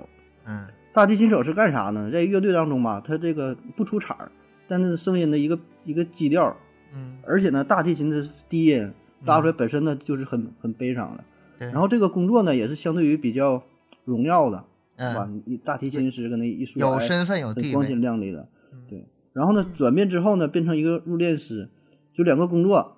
[0.49, 2.11] 嗯大提琴手是干啥呢？
[2.11, 4.33] 在乐队当中吧，他这个不出彩儿，
[4.67, 6.57] 但是声音的一个一个基调，
[6.93, 8.93] 嗯，而且呢，大提琴的低音
[9.25, 11.23] 拉出来本身呢就是很很悲伤的。
[11.59, 13.63] 对，然后这个工作呢也是相对于比较
[14.05, 14.65] 荣耀的，
[14.99, 15.29] 是吧？
[15.63, 19.07] 大提琴师跟那一说，哎有身份有地很光鲜，亮丽的嗯，对。
[19.33, 21.69] 然后呢，转变之后呢，变成一个入殓师，
[22.13, 22.97] 就两个工作，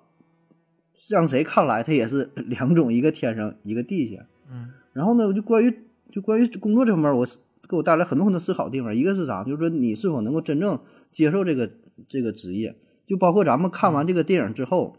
[1.11, 4.25] 让谁看来他也是两种，一个天上，一个地下。
[4.51, 7.27] 嗯然后呢，我就关于就关于工作这方面，我
[7.69, 8.95] 给我带来很多很多思考的地方。
[8.95, 10.79] 一个是啥，就是说你是否能够真正
[11.11, 11.71] 接受这个
[12.09, 14.97] 这个职业，就包括咱们看完这个电影之后，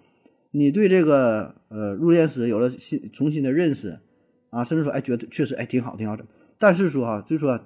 [0.51, 3.99] 你对这个呃入殓师有了新重新的认识
[4.49, 6.25] 啊，甚至说哎觉得确实哎挺好挺好整。
[6.57, 7.59] 但是说哈、就是说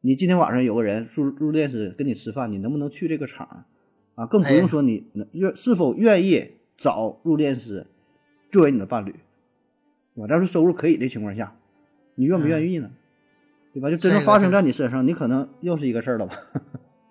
[0.00, 3.66] 你今天晚上有个人入入殓师跟你吃饭，你能不能去这个场
[4.14, 4.26] 啊？
[4.26, 7.86] 更不哎用说你能愿是否愿意找入殓师
[8.50, 9.14] 作为你的伴侣。
[10.14, 11.56] 我要是收入可以的情况下，
[12.22, 12.88] 你愿不愿意呢？
[13.74, 13.90] 对吧？
[13.90, 16.36] 就真正发生在你身上，你可能又是一个事儿了吧？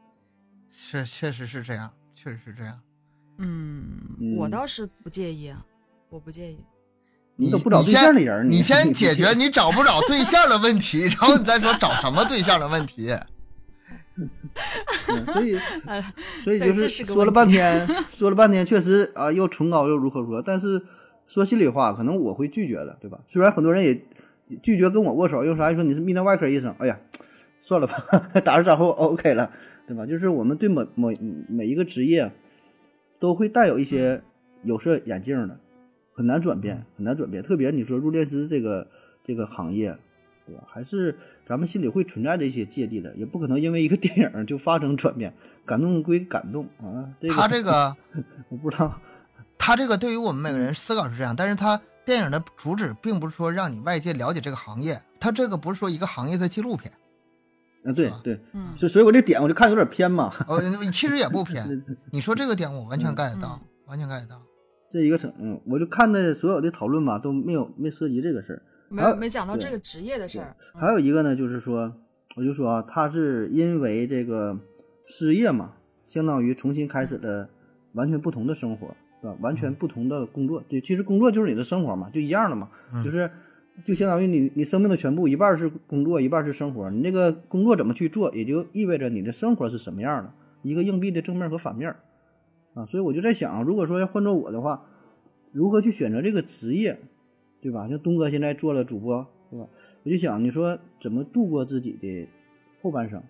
[0.71, 2.79] 确确实是这样，确实是这样。
[3.37, 5.65] 嗯，嗯我倒是不介意啊，
[6.09, 6.57] 我不介意。
[7.35, 13.09] 你都不找对象的人儿，你先解决你找不找对象的问题，然后你再说找什么对象的问题。
[14.17, 14.29] 嗯
[15.33, 15.57] 所以
[15.87, 16.01] 呃，
[16.43, 20.41] 所以 就是说了半天， 说了半天，确实啊，又崇高又如何如何。
[20.41, 20.83] 但是
[21.25, 23.19] 说心里话，可能我会拒绝的，对吧？
[23.25, 24.05] 虽然很多人也
[24.61, 25.73] 拒绝跟我握手，用啥？
[25.73, 26.99] 说你是泌尿外科医生，哎呀，
[27.59, 27.95] 算了吧，
[28.43, 29.51] 打个招呼 OK 了，
[29.87, 30.05] 对吧？
[30.05, 31.11] 就是我们对某某
[31.47, 32.31] 每一个职业
[33.19, 34.21] 都会带有一些
[34.63, 35.57] 有色眼镜的，
[36.13, 37.41] 很难转变，很难转变。
[37.43, 38.87] 特别你说入殓师这个
[39.23, 39.95] 这个行业，
[40.45, 40.63] 对吧？
[40.67, 45.33] 还是咱们心里会存在着一些芥蒂的，也不可能因为一个电影就发生转变。
[45.63, 47.95] 感动归感动啊，这个他这个
[48.49, 48.99] 我不知道，
[49.59, 56.91] 他这个对于我们每个人思考是这样，但是他电影的主旨并不是说让你外界了解这个行业，它这个不是说一个行业的纪录片，
[57.83, 60.31] 啊，对对，嗯所所以我这点我就看有点偏嘛。
[60.47, 61.83] 哦，其实也不偏。
[62.11, 64.41] 你说这个点我完全 get 到嗯，完全 get 到。
[64.89, 68.61] 这一个整，嗯，我就看的所有的讨论吧都没有没涉及这个事儿。
[68.89, 70.55] 没有没没讲到这个职业的事儿。
[70.75, 71.93] 嗯还有一个呢，就是说，
[72.35, 74.59] 我就说啊，他是因为这个
[75.05, 75.75] 失业嘛，
[76.05, 77.49] 相当于重新开始了
[77.93, 78.95] 完全不同的生活，是
[79.29, 79.35] 吧？
[79.41, 80.63] 完全不同的工作。
[80.67, 83.29] 对，其实工作就是你的生活嘛，就一样的嘛，嗯就是
[83.83, 86.89] 就相当于你你生命的全部，一半是工作，一半是生活。
[86.89, 91.95] 你那个工作怎么去做，也就意味着你的生活是什么样的，一个硬币的正面和反面
[92.73, 92.85] 啊。
[92.85, 94.85] 所以我就在想，如果说要换做我的话，
[95.51, 96.99] 如何去选择这个职业，
[97.61, 97.87] 对吧？
[97.87, 99.67] 像东哥现在做了主播，对吧？
[100.03, 102.27] 我就想，你说怎么度过自己的
[102.81, 103.21] 后半生？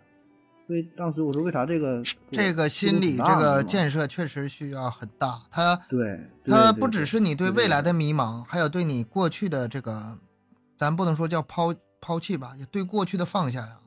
[0.72, 2.02] 所以当时我说，为啥这个
[2.32, 10.18] 这个心理这个建设确实需要很大，它对，对它不只是你对未来的迷茫，还有对你过去的这个，
[10.78, 13.78] 咱不能说叫抛抛弃吧，也对过去的放下呀，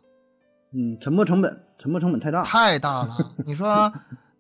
[0.75, 2.45] 嗯，沉没成本，沉没成本太大。
[2.45, 3.33] 太大了。
[3.47, 3.91] 你说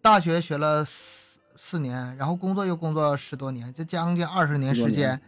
[0.03, 5.19] 大学学了四四年，然后工作又工作十多年，这将近二十年时间，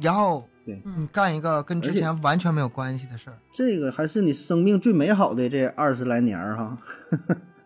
[0.00, 6.78] 然后对你干一个跟之前完全没有关系的事儿这个还是你生命最美好的这二十来年儿哈。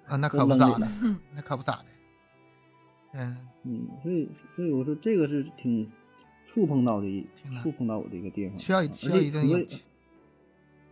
[0.07, 0.89] 啊，那可不咋的，
[1.35, 1.87] 那可不咋的。
[3.15, 5.91] 嗯，嗯，所以所以我说这个是挺
[6.45, 7.27] 触碰到的一
[7.63, 9.67] 触碰到我的一个地方，需要需要一定。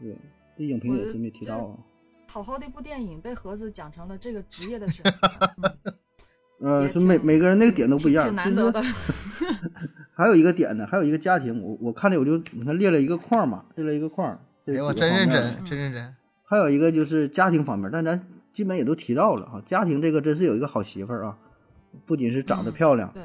[0.00, 0.16] 对，
[0.56, 1.76] 这影评也是没提到啊。
[2.26, 5.20] 好好的一部电影被盒子讲成了这个职业的选择，
[6.60, 8.82] 嗯 呃，是每每个人那个点都不一样，挺挺难得的。
[10.14, 14.38] 还有一个点呢，还有一个家庭，我我看着我就你看列了一个框嘛，列了一个框。
[14.64, 16.14] 这哎呦，我真认真，真认真。
[16.44, 19.62] 还有一个就是家庭方面，但咱基本也都提到了哈。
[19.64, 21.38] 家庭这个真是有一个好媳妇儿啊，
[22.04, 23.22] 不仅是长得嗯漂亮，对，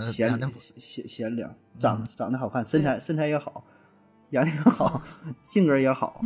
[0.00, 3.64] 贤贤贤良，长嗯长得好看，身材身材也好，
[4.30, 5.02] 眼睛也好，
[5.42, 6.24] 性格也好，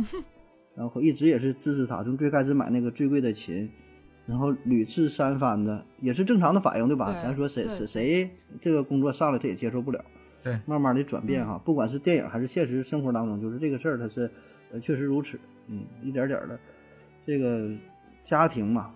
[0.75, 3.69] 然后一直也是支持他，从最开始买那个最贵的琴，
[4.25, 7.11] 然后屡次三番的，也是正常的反应，对吧？
[7.11, 10.03] 对咱说谁谁谁这个工作上来他也接受不了，
[10.43, 14.29] 对慢慢的转变哈，不管是电影还是现实生活当中，就是这个事儿，它是
[14.71, 16.59] 呃确实如此，嗯，一点点的
[17.25, 17.69] 这个
[18.23, 18.91] 家庭嘛。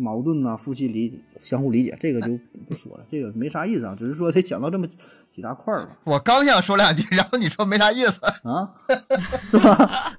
[0.00, 2.38] 矛盾呐、夫妻理相互理解，这个就
[2.68, 4.86] 不说了，这个没啥意思啊，只是说得讲到这么
[5.28, 8.24] 几大块儿吧，我刚想说两句，然后你说没啥意思。
[8.48, 8.72] 啊，
[9.44, 10.12] 是吧？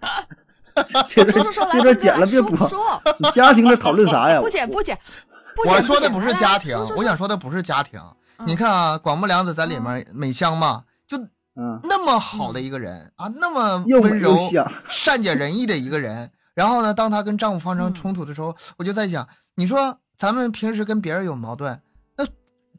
[1.07, 4.39] 这段说说说来，这段剪了别播，说说， 你家庭这讨论啥呀？
[4.41, 4.97] 不剪不剪，
[5.67, 7.99] 我说的不是剪家庭我想说的不是家庭。
[8.37, 11.17] 嗯你看啊，广木凉子在里面美香嘛，就
[11.57, 14.37] 嗯，那么好的一个人啊，那么温柔
[14.89, 16.31] 善解人意的一个人。
[16.53, 21.81] 然后呢，当她跟丈夫发生嗯冲突的时候，我就在想，你说咱们平时跟别人有矛盾，
[22.15, 22.25] 那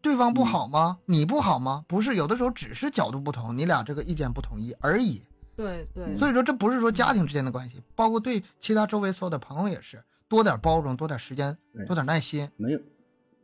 [0.01, 0.97] 对方不好吗？
[1.05, 1.85] 你不好吗？
[1.87, 5.23] 不是，有的时候只是角度不同，你俩这个意见不统一而已。
[5.61, 12.49] 对对，所以说，这不是说家庭之间的关系，包括对其他周围所有的朋友也是，多点包容，多点时间对，多点耐心。
[12.57, 12.81] 没有，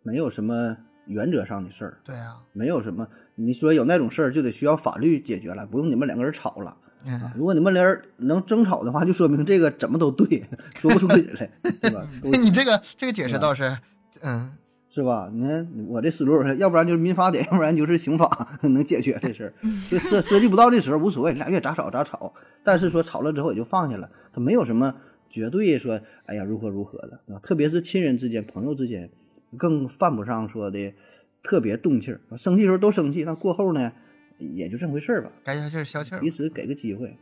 [0.02, 6.76] 没有什么原则上的事儿，对啊，没有什么你说有那种事儿就得需要法律解决了，不用你们两个人吵了。
[7.04, 10.42] 嗯，如果你们俩人能争吵的话，就说明这个怎么都对，
[10.74, 11.48] 说不出理来，
[11.80, 12.08] 对吧？
[12.42, 13.78] 你这个这个解释倒是，
[14.22, 14.52] 嗯，
[14.96, 15.30] 是吧？
[15.30, 19.52] 你看我这思路，要不然就是民法典，要不然就是刑法 能解决这事儿。
[19.90, 22.32] 就涉涉及不到这时候无所谓，俩月咋吵咋吵。
[22.62, 24.94] 但是说吵了之后也就放下了，他没有什么
[25.28, 27.38] 绝对说哎呀如何如何的啊。
[27.40, 29.10] 特别是亲人之间、朋友之间，
[29.58, 30.94] 更犯不上说的
[31.42, 32.18] 特别动气儿。
[32.38, 33.92] 生气的时候都生气，那过后呢
[34.38, 36.30] 也就这么回事儿吧，该消气儿消气儿彼。
[36.30, 37.14] 此给个机会。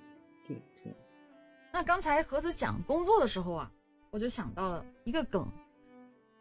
[0.46, 0.94] 对对，
[1.72, 3.68] 那刚才何子讲工作的时候啊，
[4.12, 5.44] 我就想到了一个梗，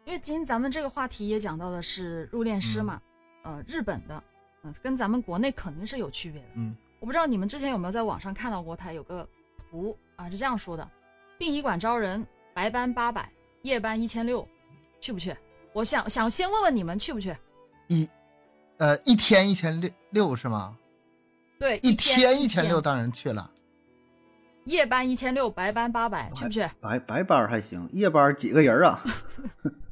[0.06, 3.00] 因为今天咱们这个话题也讲到的是入殓师嘛，
[3.42, 4.22] 呃，日本的，
[4.62, 6.48] 嗯、跟咱们国内肯定是有区别的。
[6.56, 9.26] 嗯，我不知道你们之前有没有在网上看到过，它有个
[9.56, 10.88] 图啊，是这样说的：
[11.38, 13.30] 殡仪馆招人，白班八百，
[13.62, 14.46] 夜班一千六，
[15.00, 15.34] 去不去？
[15.72, 17.34] 我想想先问问你们去不去？
[17.88, 18.08] 一，
[18.76, 20.76] 呃，一天一千六六是吗？
[21.58, 23.50] 对，一天一天一千六，当然去了。
[24.64, 26.66] 夜班一千六，白班八百，去不去？
[26.80, 29.02] 白白班还行，夜班几个人啊？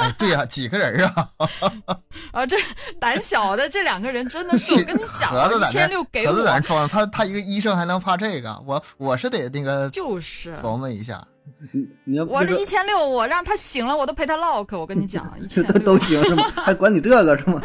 [0.00, 1.28] 哎，对呀、几个人啊？
[2.32, 2.56] 啊，这
[2.98, 8.60] 胆小的这两个人真的是，我跟你讲啊，一盒子在那千六给盒子在那我，装，他他一个医生还能怕这个？
[8.66, 11.26] 我我是得那个就是琢磨一下。
[11.72, 14.78] 你你要我那个这一千六，我让他醒了，我都陪他唠嗑。
[14.78, 16.44] 我跟你讲， 一这千都行是吗？
[16.54, 17.60] 还管你这个是吗？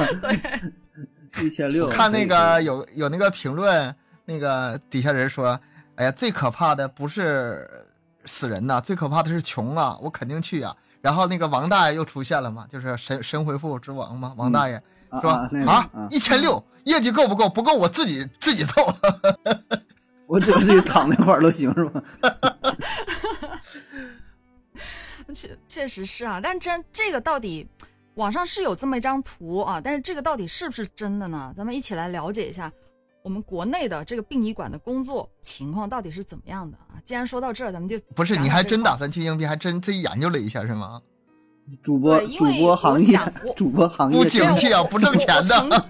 [1.41, 3.93] 一千六，看那个有有那个评论，
[4.25, 5.59] 那个底下人说，
[5.95, 7.69] 哎呀，最可怕的不是
[8.25, 10.75] 死人呐，最可怕的是穷啊，我肯定去呀、
[11.05, 14.73] 然后那个王大爷又出现了嘛，就是神神回复之王嘛，王大爷、
[15.09, 17.47] 啊说啊那个啊啊，一千六业绩够不够？
[17.47, 18.91] 不够我自己自己凑。
[20.25, 22.03] 我只要是躺那块儿都行是吧？
[25.31, 27.67] 确确实是啊，但真这个到底
[28.15, 31.53] 网上是有这么一张图啊，但是这个到底是不是真的呢？
[31.55, 32.71] 咱们一起来了解一下
[33.25, 37.01] 我们国内的这个殡仪馆的工作情况到底是怎么样的啊？
[37.03, 41.01] 既然说到这儿，咱们就不是你还真打算去应聘，还真自己研究了一下是吗？
[41.81, 43.19] 主播主播行业
[43.55, 45.83] 主播行业不景气啊，不挣钱的。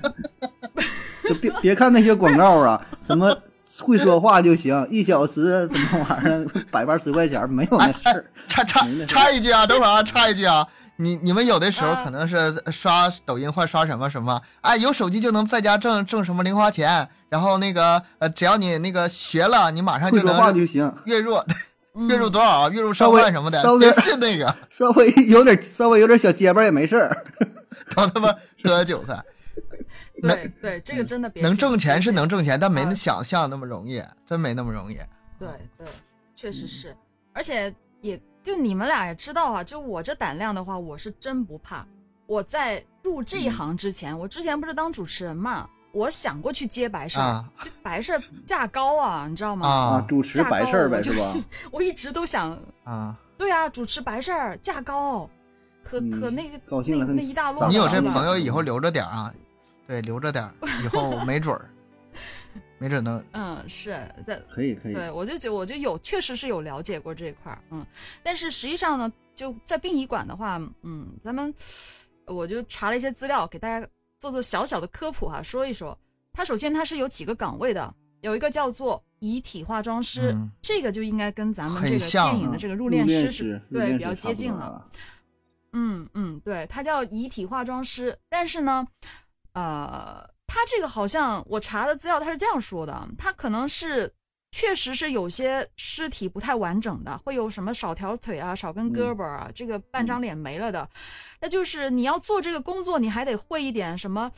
[1.41, 3.37] 别别看那些广告啊，什么
[3.81, 8.31] 会说话就行，一小时什么玩意儿，百八十块钱没有那事儿。
[8.47, 10.65] 插插没那事插一句啊，等会儿啊，插一句啊，
[10.97, 21.35] 你你们有的时候啊可能是刷抖音或刷什么什么，哎，有手机就能在家挣挣什么零花钱，然后那个呃，只要你那个学了，你马上会说话能就行， 月入
[21.93, 22.69] 嗯月入多少啊？
[22.69, 27.25] 月入上万什么的，稍微别信那个， 稍微有点稍微有点小结巴也没事儿。
[27.95, 28.33] 都他妈
[28.63, 29.21] 割韭菜。
[30.21, 34.95] 对对，这个真的别能挣钱是能挣钱，但没想象那么容易，真没那么容易。
[35.37, 35.87] 对对，
[36.35, 36.95] 确嗯实是，
[37.33, 41.83] 而且也就你们俩也知道啊，就我这胆量的话，我是真不怕。
[42.27, 49.65] 我在入这嗯一行之前，我之前不是当主持人嘛，我想过去接白事儿，啊这白事儿价高啊，你知道吗？
[49.67, 51.33] 啊，啊主持白事儿呗，是吧？
[51.71, 53.17] 我一直都想，啊！
[53.35, 55.27] 对啊，主持白事儿价高，
[55.83, 59.33] 可嗯可那个高兴了那那一大摞你有这朋友以后留着点儿啊，
[59.87, 61.67] 对，留着点儿，以后没准儿，
[62.77, 63.91] 没准能嗯，是
[64.25, 67.85] 的，可以可以，对，我就觉得我就有确实是有了解过这一块儿，嗯，
[68.21, 71.53] 但是实际上呢，就在殡仪馆的话，嗯，咱们
[72.25, 73.87] 我就查了一些资料，给大家
[74.19, 75.97] 做做小小的科普哈，说一说。
[76.33, 84.85] 它首先它是有几个岗位的，有一个叫做遗体化妆师，嗯这个就应该跟咱们这个电影的啊这个入殓师是师对比较接近了。
[85.71, 88.85] 嗯嗯，对，他叫遗体化妆师，但是呢，
[89.53, 94.11] 呃，他这个好像我查的资料他是这样说的，他可能是
[94.51, 100.89] 确实是有些尸体不太完整的，会有什么少条腿啊、少根胳膊啊，这个半张脸没了的，
[101.39, 104.31] 那就是你要做这个工作，你还得会一点什么，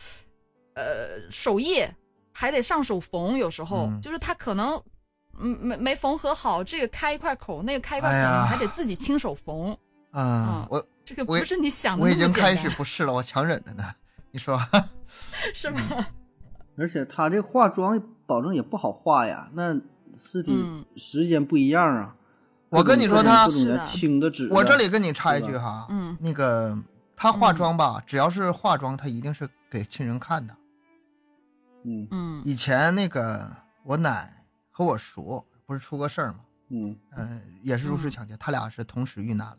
[0.76, 1.86] 呃，手艺，
[2.34, 4.82] 还得上手缝，有时候、嗯就是他可能。
[5.39, 9.68] 嗯，没没缝合好，这个开一块口，那个开一块口，还得自己亲手缝。
[10.12, 13.84] 嗯嗯，我这个不是你想的我已经开始不是了，我强忍着呢。
[14.32, 14.60] 你说，
[15.53, 15.80] 是吗？
[16.78, 19.74] 而且他这化妆保证也不好化呀，那
[20.15, 22.15] 尸体嗯时间不一样啊。
[22.70, 23.47] 我跟你说他
[24.51, 26.78] 我这里跟你插一句哈，嗯那个
[27.15, 30.55] 他化妆吧，只要是化妆，他一定是给亲人看的。
[31.86, 33.49] 嗯嗯以前那个
[33.84, 36.39] 我奶和我叔不是出过事儿吗？
[36.70, 39.57] 嗯嗯，也是入室嗯抢劫，他俩是同时遇难了。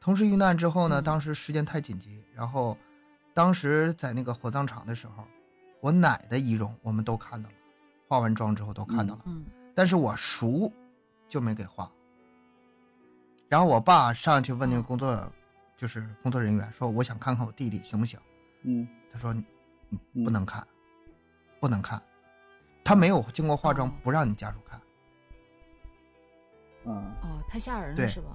[0.00, 2.78] 同时遇难之后呢，嗯当时时间太紧急，然后
[3.38, 5.24] 当时在那个火葬场的时候，
[5.80, 7.54] 我奶的仪容我们都看到了，
[8.08, 10.72] 化完妆之后都看到了，嗯但是我叔
[11.28, 11.88] 就没给化。
[13.48, 15.32] 然后我爸上去问那个工作，
[15.76, 18.18] 就是工作人员说：“我想看看我弟弟行不行
[18.64, 19.44] 嗯？”他说：“你
[19.88, 20.66] 你嗯不能看，
[21.60, 22.02] 不能看，
[22.82, 24.80] 他没有经过化妆哦，不让你家属看。”
[26.92, 28.30] 啊，哦，太吓人了是吧？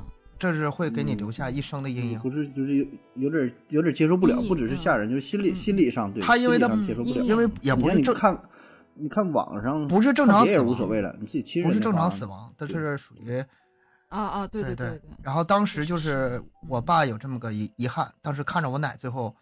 [0.51, 1.17] 这是会给你嗯。
[1.17, 2.19] 留下一生的阴影。
[2.19, 2.85] 不是就是有
[3.15, 5.55] 有点有点接受不了，不只是吓人，就是心理嗯。
[5.55, 8.41] 心理上对，他因为他接受不了，嗯因为也不是你看，
[8.95, 13.37] 你看网上不是正常死亡人无所谓了，你自己亲人不是正常死亡，这对是属于
[14.09, 16.43] 啊啊，对对对对，然后当时就是。
[16.69, 19.35] 我爸有这么个遗遗憾，当时看着我奶最后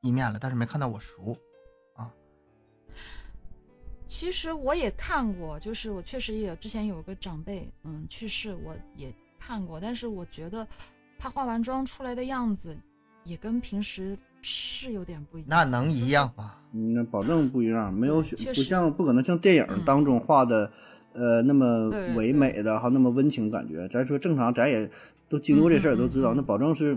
[0.00, 1.36] 一面了，但是没看到我叔。
[4.06, 10.66] 其实我也看过，就是我确实也有之前有个长辈嗯去世，我也看过，但是我觉得
[11.18, 12.76] 她化完妆出来的样子
[13.24, 15.48] 也跟平时是有点不一样。
[15.48, 16.54] 那能一样吗？
[16.72, 20.70] 嗯，那保证不一样，没有不像不可能像电影嗯当中画的，
[21.14, 23.88] 呃，那么唯美的，还那么温情感觉。
[23.88, 24.88] 咱说正常，咱也
[25.28, 26.96] 都经过这事儿，都知道，嗯那保证是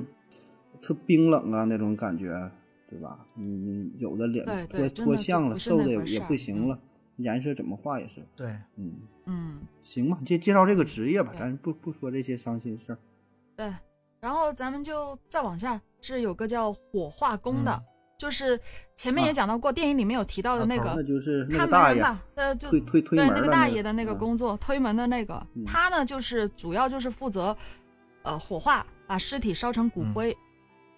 [0.81, 2.29] 特冰冷啊那种感觉，
[2.89, 3.25] 对吧？
[3.37, 6.77] 嗯，有的脸脱脱相了，瘦的也不行了，
[7.19, 8.93] 颜色怎么画也是，对，嗯，
[9.25, 12.97] 嗯，行吧，介介绍这个职业吧，咱不不说这些伤心事儿。
[13.55, 13.71] 对。
[14.21, 17.83] 然后咱们就再往下，是有个叫火化工的，嗯
[18.17, 18.59] 就是
[18.93, 27.55] 前面也啊讲到过，电影里面有提到的那啊个那就是那看个大爷门人吧，呃，就推推推对门的那个大爷的那个嗯工作，推门的那个，嗯他呢就是主要就是负责，
[28.23, 30.37] 呃，火化，把尸体烧成骨嗯灰。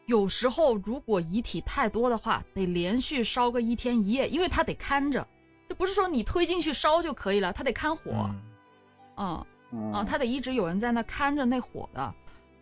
[0.08, 5.26] 有时候如果遗体太多的话，得连续烧个一天一夜，因为他得看着，
[5.72, 8.30] 就不是说你推进去烧就可以了，他得看火，
[9.16, 12.14] 嗯，嗯啊，啊，他得一直有人在那看着那火的，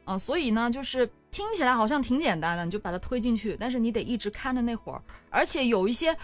[0.06, 6.16] 啊，所以呢，就是听起来好像挺简单的，你就把它推进去，但是你得一直看着那火，而且有一些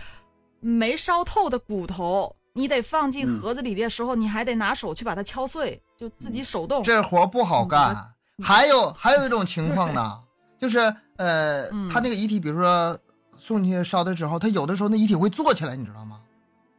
[0.60, 6.84] 没烧透的骨头，你得放进嗯盒子里的时候，你还得拿手去把它敲碎，就自己手动。
[6.84, 8.14] 这活儿不好嗯干，
[8.44, 10.20] 还有还有一种 情况呢，
[10.60, 10.78] 就是
[11.18, 12.96] 呃，嗯他那个遗体，比如说
[13.36, 16.15] 送进去烧的时候，他有的时候那遗体会坐起来，你知道吗？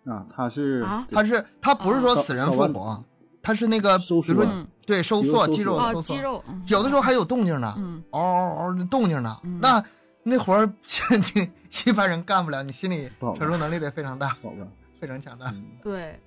[0.07, 3.05] 啊，他是啊他是他不是说死人复活，
[3.43, 3.99] 他是那个
[4.87, 9.85] 对收缩肌肉收缩肌肉有的时候还有动静呢，嗯嗷嗷嗷的动静呢，嗯那
[10.23, 10.67] 那活儿
[11.35, 11.51] 你
[11.87, 14.67] 一般人干不了，你心理承受能力得非常大，好吧？
[15.01, 15.47] 非常强大。
[15.51, 16.19] 嗯 对，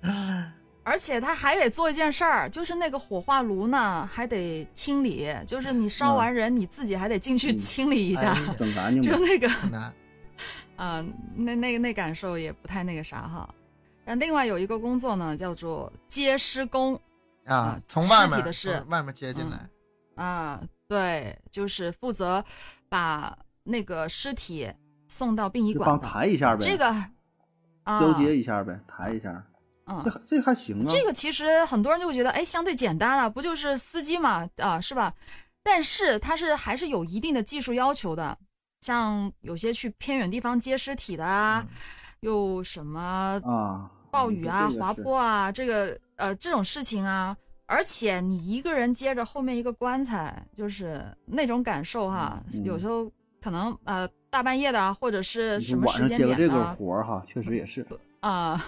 [0.82, 9.02] 而且他还得做一件事儿，就是那个火化炉呢还得清理，就是你烧完人，你自己还得进去嗯清理一下，哎整干净。
[9.02, 9.92] 就那个，很难。
[10.76, 11.04] 啊，
[11.36, 13.48] 那那那感受也不太那个啥哈。
[14.04, 16.94] 但另外有一个工作呢，叫做接尸工
[17.44, 22.44] 啊啊，从外面尸体的是从外面接进嗯来，啊，对，就是负责
[22.88, 24.70] 把那个尸体
[25.08, 26.10] 送到殡仪馆帮馆。
[26.10, 26.86] 抬一下呗，这个
[27.84, 29.44] 啊，交接一下呗，抬一下，
[29.86, 30.02] 嗯。
[30.04, 30.86] 这还这还行啊。
[30.88, 35.14] 这个其实很多人就会觉得，哎，相对简单啊，不就是司机嘛，啊，是吧？
[35.62, 38.36] 但是它是还是有一定的技术要求的，
[38.80, 41.76] 像有些去偏远地方接尸体的啊，嗯
[42.20, 43.00] 又什么
[43.44, 47.34] 啊，暴雨啊、滑坡啊，这个呃这种事情啊，
[47.66, 53.10] 而且你一个人接着后面一个棺材，就是那种感受哈，嗯有时候
[53.40, 57.86] 可能呃大半夜的啊，或者是什么时间上接个这个活儿哈，确实也是。
[58.20, 58.62] 啊。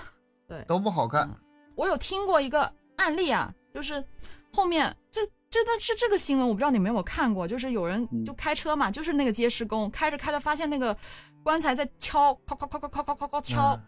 [0.48, 1.28] 对都不好干。
[1.28, 1.36] 嗯
[1.74, 4.04] 我有听过一个案例啊，就是
[4.52, 10.94] 后面这真的是这个新闻，我不知道你们有没有看过，就是有人嗯就开车嘛，就是那个接施工开着开着发现那个
[11.42, 13.82] 棺材在敲，敲敲敲敲敲敲敲敲敲，嗯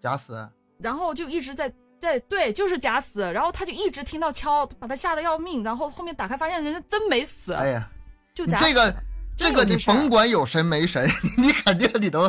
[0.00, 0.48] 假死，
[0.78, 7.88] 然后就一直在在对，就是假死，然后他就一直听到敲，把他吓得要命，然后后面打开发现人家真没死，哎呀，
[8.34, 8.64] 就假死。
[8.64, 8.94] 这个
[9.36, 11.08] 这个你甭管有神没神，
[11.38, 12.28] 你肯定你都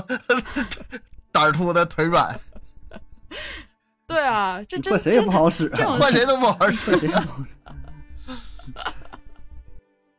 [1.31, 2.39] 胆儿突的腿软，
[4.07, 6.91] 对啊，这这换谁也不好使，这种换谁都不好使。
[6.91, 7.45] 换谁也不好使。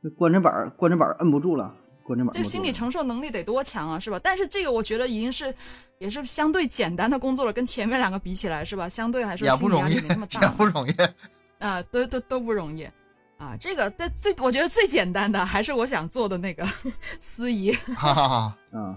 [0.00, 1.74] 那棺材板儿棺材板儿摁不住了，
[2.32, 4.20] 这心理承受能力得多强啊，是吧？
[4.22, 5.54] 但是这个我觉得已经是
[5.98, 8.88] 也是相对简单的工作了，跟前面两个比起来，是吧？
[8.88, 10.94] 相对来说也不心理压容易，力没那么大也不容易。
[11.58, 12.88] 啊，都都都不容易
[13.36, 13.56] 啊。
[13.58, 16.64] 这个但最我觉得最简单的还是我想做的那个
[17.18, 18.96] 司仪，哈哈哈，啊，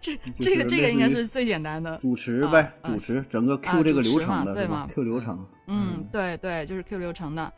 [0.00, 1.96] 这这个这个应该是最简单的。
[1.98, 7.52] 主持呗，主持整个啊 Q 这个流程的对吗？Q 流程，嗯，对对，就是 Q 流程的，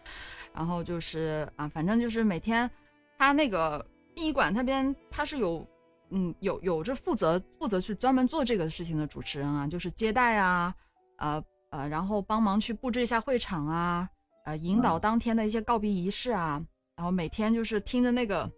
[0.55, 2.70] 然后就是啊，反正就是每天
[3.16, 5.66] 他那个殡仪馆那边他是有，
[6.10, 10.74] 嗯，有有着负责负责去专门做这个事情的主持人啊，就是接待啊，
[11.18, 14.09] 呃呃，然后帮忙去布置一下会场啊，
[14.44, 15.01] 呃，引导嗯。
[15.01, 16.62] 当天的一些告别仪式啊，
[16.97, 18.51] 然后每天就是听着那个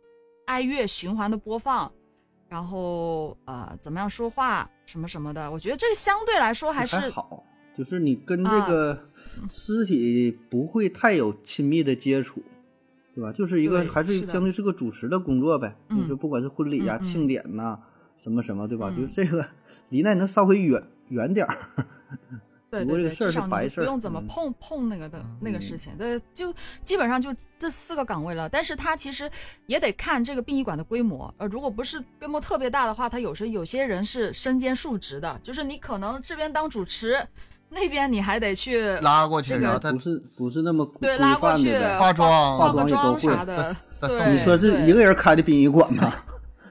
[0.47, 1.93] 哀乐循环的播放。
[2.47, 7.43] 然后呃，怎么样说话什么什么的，我觉得这个相对来说还是还好，
[7.75, 8.69] 就是你跟这啊。
[8.69, 9.11] 个
[9.49, 12.41] 尸体不会太有亲密的接触，
[13.15, 13.31] 对吧？
[13.33, 17.03] 就是一个还是相对是个主持的工作呗，嗯就是不管是婚礼呀、嗯嗯。
[17.03, 17.79] 庆典呐、
[18.19, 18.91] 什么什么，对吧？
[18.91, 19.47] 嗯就是这个
[19.91, 21.57] 离那能稍微远远点儿，
[22.71, 24.27] 对对对， 不过这个事儿至少你是白事不用怎么嗯。
[24.27, 25.61] 碰、碰那个的那个嗯。
[25.61, 28.49] 事情，对，就基本上就这四个岗位了。
[28.49, 29.31] 但是它其实
[29.67, 37.17] 也得看这个殡仪馆的规模，呃，如果不是规模特别大的话，它有时有些人是身兼数职的，就是你可能这边当主持，
[37.75, 41.99] 那边你还得去拉过去，这个然后他不是不是那么规对拉过去的。
[41.99, 43.77] 化妆化妆妆也都会啥的。
[44.01, 46.13] 对，你说这一个人开的殡仪馆吗？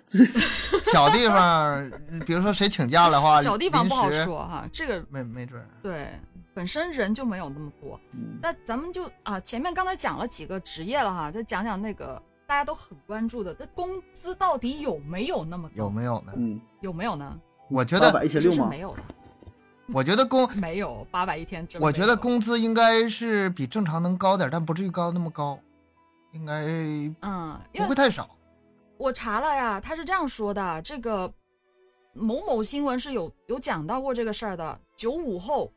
[0.05, 0.23] 这
[0.91, 1.91] 小地方，
[2.25, 5.61] 比如说谁请假的话， 小地方不好，说哈，这个没没准。
[5.81, 6.09] 对
[6.53, 7.99] 本身人就没有那么多。
[8.11, 15.73] 嗯那咱们就啊，前面刚才讲了几个职业了哈，再讲讲那个大家都很关注的，这工资到底有没有那么高？
[15.75, 16.33] 有没有呢？
[16.35, 17.39] 嗯，有没有呢？
[17.69, 18.65] 我觉得，八百一千其实六吗？
[18.65, 19.01] 是没有的，
[19.91, 21.67] 我觉得工， 没有八百一天。
[21.79, 25.59] 我觉得工资应该是比正常能高点，但不至于高那么高，
[26.31, 26.63] 应该
[27.21, 28.29] 嗯，不会太少。
[28.97, 31.31] 我查了呀，他是这样说的，这个
[32.13, 35.71] 某某新闻是有有讲到过这个事儿的，九五后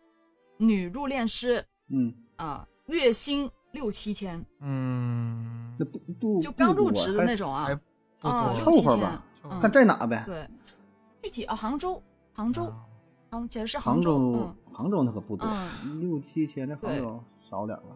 [0.58, 7.68] 女入殓师嗯，啊、月薪六七千，嗯那，不不就刚入职的那种啊
[8.20, 9.20] 啊，多六七千
[9.60, 10.22] 看在哪呗。
[10.24, 10.48] 对，
[11.22, 12.00] 具体啊，杭州，
[12.32, 12.85] 杭州，啊
[13.36, 15.46] 杭且是杭州，州，杭州那可不多，
[15.84, 17.88] 嗯六七千，的杭对州少点儿吧。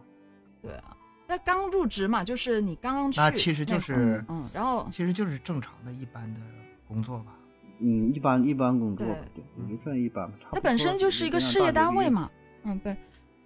[0.60, 0.94] 对啊，
[1.26, 6.40] 那刚入职嘛，就是你刚刚去，那其实就是嗯，然后其实就是正常的一般的
[6.86, 7.32] 工作吧。
[7.78, 10.36] 嗯，一般一般工作吧，对对，也就算一般吧。
[10.38, 12.10] 差不它本身就是一个事业单位。
[12.10, 12.30] 嘛，
[12.64, 12.94] 嗯，对。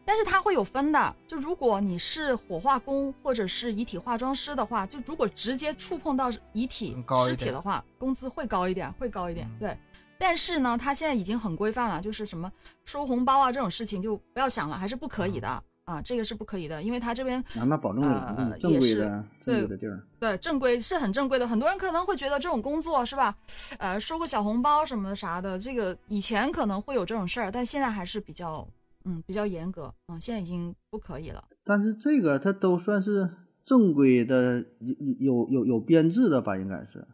[0.05, 9.79] 但是它会有分的，就如果你是火化工或者是遗体化妆师的话，就如果直接触碰到遗体尸体的话，工资会高一点，会高一点，嗯对。
[10.19, 12.51] 但是呢，它现在已经很规范了，就是什么
[12.85, 15.63] 收红包啊这种事情就不要想了，还是不可以的。
[15.85, 18.01] 啊，这个是不可以的，因为他这边啊，那保证
[18.59, 20.03] 正规的正对规的地儿。
[20.19, 23.37] 对正规是很正规的，很多人可能会觉得这种工作是吧，
[23.77, 28.67] 呃，收个小红包什么的啥的，这个以前可能会有这种事儿，但现在还是比较
[29.05, 31.45] 嗯比较严格，嗯，现在已经不可以了。
[31.63, 33.29] 但是这个它都算是
[33.63, 36.57] 正规的，有有有有编制的吧？
[36.57, 37.07] 应该是。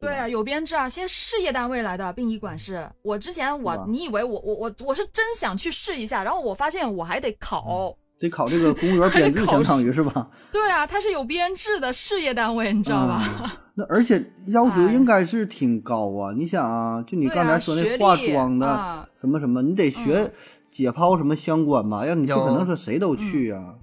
[0.00, 2.88] 对啊，有编制啊，现在事业单位来的殡仪馆是。
[3.02, 7.96] 我之前我，你以为我我我我是真想去试一下，然后我发现我还得考。
[8.20, 10.28] 得考这个公务员编制，相当于是吧？
[10.50, 13.14] 对啊，它是有编制的事业单位，你知道吧？
[13.14, 16.32] 啊那而且要求哎应该是挺高啊！
[16.36, 20.32] 你想啊，就你刚才说那化妆的啊什么什么，你得学嗯
[20.72, 22.04] 解剖什么相关吧？
[22.04, 23.76] 要你不可能说谁都去呀。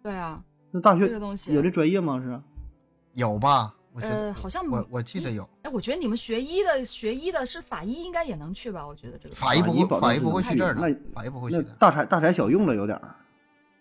[0.00, 1.08] 对啊，那大学
[1.52, 2.20] 有这专业吗？
[2.22, 2.40] 是？
[3.14, 3.74] 有吧？
[3.94, 8.84] 我觉得呃，好像我我记得有哎，我觉得你们学医的学医的是法医，应该也能去吧？
[8.84, 11.74] 我觉得这个法医不会法医不会去这儿的那，法医不会那去的。
[11.74, 13.14] 大材大材小用了有点儿。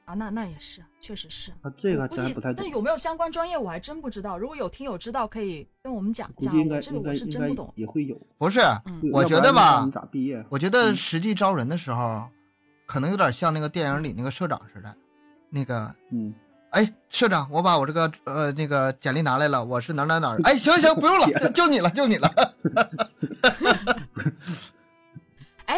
[0.05, 1.49] 啊，那那也是，确实是。
[1.61, 2.69] 啊，这个估计真不太懂但。
[2.69, 4.37] 有没有相关专业我还真不知道。
[4.37, 6.51] 如果有听友知道，可以跟我们讲一下。
[6.51, 7.73] 估计应该我这个我是真不懂。
[7.75, 8.15] 也会有。
[8.37, 10.45] 不是，嗯我觉得吧你咋毕业？
[10.49, 12.27] 我觉得实际招人的时候，
[12.85, 14.93] 可能有点像那个电影里那个社长似的，
[15.49, 16.35] 那个嗯，
[16.73, 20.39] 哎，社长，我把我这个呃那个简历拿来了，我是哪哪哪儿。
[20.43, 22.29] 哎，行行，不用了，就你了，就你了。
[25.65, 25.77] 哎，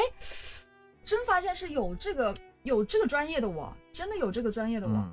[1.03, 4.93] 真发现是有这个有这个专业的我，真的有这个专业的我。
[4.93, 5.11] 嗯，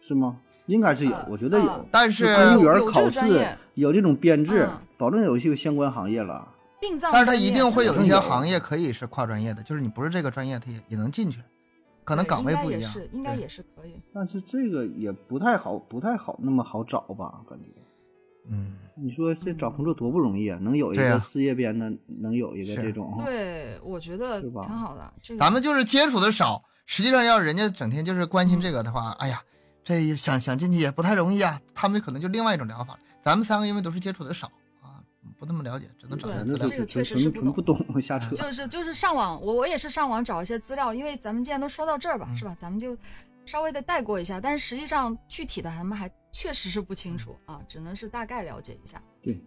[0.00, 0.36] 是吗？
[0.66, 1.86] 应该是有呃，我觉得有呃。
[1.90, 6.46] 但是公务员考试个专业有这种编制嗯，保证有一些相关行业了。
[6.78, 11.38] 殡葬，但是他一定会有一些行业可以是跨专业的，就是你不是这个专业，他也也能进去，
[12.04, 12.82] 可可能岗位不一样。
[12.82, 14.00] 是应该对也是可以。
[14.12, 17.42] 但是这个也不太好，不太好那么好找吧？
[17.48, 17.68] 感觉。
[18.50, 20.58] 嗯，你说这找工作多不容易啊！
[20.60, 25.14] 能有一个事业编的，能有一个这种，对，我觉得挺好的。
[25.22, 29.40] 这个咱们就是接触的少，实际上要人家整天就是关心这个的话，哎呀，
[29.84, 31.60] 这想想进去也不太容易啊。
[31.72, 32.98] 他们可能就另外一种疗法。
[33.22, 34.52] 咱们三个因为都是接触的少啊，
[35.38, 36.66] 不那么了解，只能找对点资料。
[36.68, 38.34] 这个确实纯是不纯纯不懂 瞎扯。
[38.34, 42.56] 就是就是上网，我我也是上网找一些资料，因为咱们既然都说到这儿吧，嗯是吧？
[42.58, 42.96] 咱们就
[43.44, 49.00] 稍微的带过一下，但是实际上具体的咱们还确实是不清楚啊，只能是大概了解一下。
[49.20, 49.40] 对，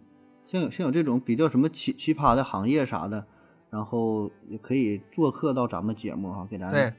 [0.44, 3.26] 像有像有这种比较什么奇奇葩的行业啥的，
[3.70, 6.92] 然后也可以做客到咱们节目哈、给咱对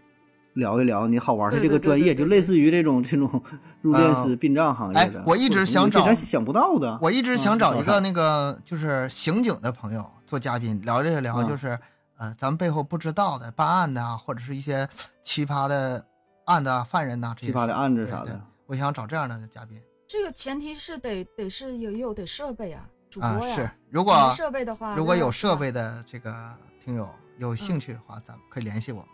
[0.58, 3.42] 聊一聊你好玩的这个专业，就类似于这种这种
[3.82, 5.20] 入殓师、殡葬行业的。
[5.20, 6.98] 哎我一直想找想不到的。
[7.02, 11.78] 我一直想嗯找一个那个就是刑警的朋友做嘉宾，聊这聊，嗯就是
[12.18, 14.88] 呃，咱们背后不知道的办案的啊，或者是一些
[15.24, 16.04] 奇葩的
[16.46, 23.48] 案子啊、犯人呐、奇葩的案子啥的，我想找这样的嘉宾这个前提是得得是有有得设备啊，主播啊。
[23.48, 23.56] 呀。
[23.56, 26.34] 是，如果设备的话，如果有设备的这个
[26.84, 27.08] 听友
[27.38, 29.08] 有兴趣的话，咱们可以联系我们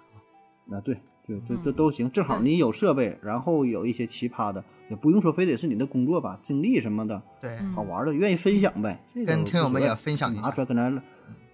[0.71, 0.77] 啊。
[0.77, 2.11] 啊，对，就这嗯这都行。
[2.11, 9.03] 正好你有设备，然后有一些奇葩的，也不用说非得是你的工作吧，经历什么的，对，嗯好玩的，愿意分享呗。
[9.13, 11.01] 这个跟听友们也分享一下拿出来跟咱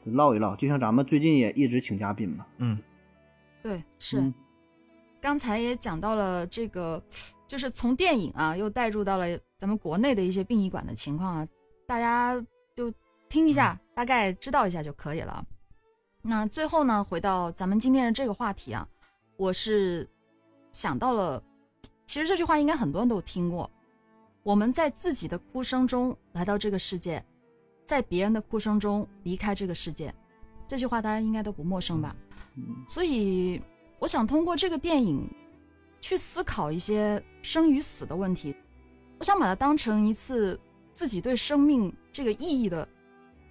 [0.06, 0.56] 唠一唠。
[0.56, 2.78] 就像咱们最近也一直请嘉宾嘛，嗯，
[3.62, 4.20] 对是。
[4.20, 4.34] 嗯
[5.22, 7.04] 刚才也讲到了这个，
[7.46, 9.26] 就是从电影啊，又带入到了
[9.58, 11.48] 咱们国内的一些殡仪馆的情况啊，
[11.86, 12.42] 大家
[12.74, 12.90] 就
[13.28, 15.46] 听一下，大概知道一下就可以了。
[16.22, 18.88] 那最后呢，回到咱们今天的这个话题啊，
[19.40, 20.06] 我是
[20.74, 21.42] 想到了，
[22.06, 23.72] 其实这句话应该很多人都有听过，
[24.44, 27.24] 我们在自己的哭声中来到这个世界，
[27.86, 30.14] 在别人的哭声中离开这个世界，
[30.68, 32.14] 这句话大家应该都不陌生吧？
[32.58, 33.62] 嗯所以
[33.98, 35.26] 我想通过这个电影
[36.02, 38.54] 去思考一些生与死的问题。
[39.20, 40.60] 我想把它当成一次
[40.92, 42.86] 自己对生命这个意义的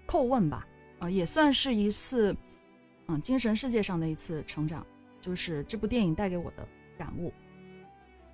[0.06, 0.66] 叩问吧，
[0.98, 2.36] 啊、也算是一次
[3.06, 4.86] 嗯精神世界上的一次成长，
[5.20, 6.66] 就是这部电影带给我的
[6.98, 7.32] 感悟。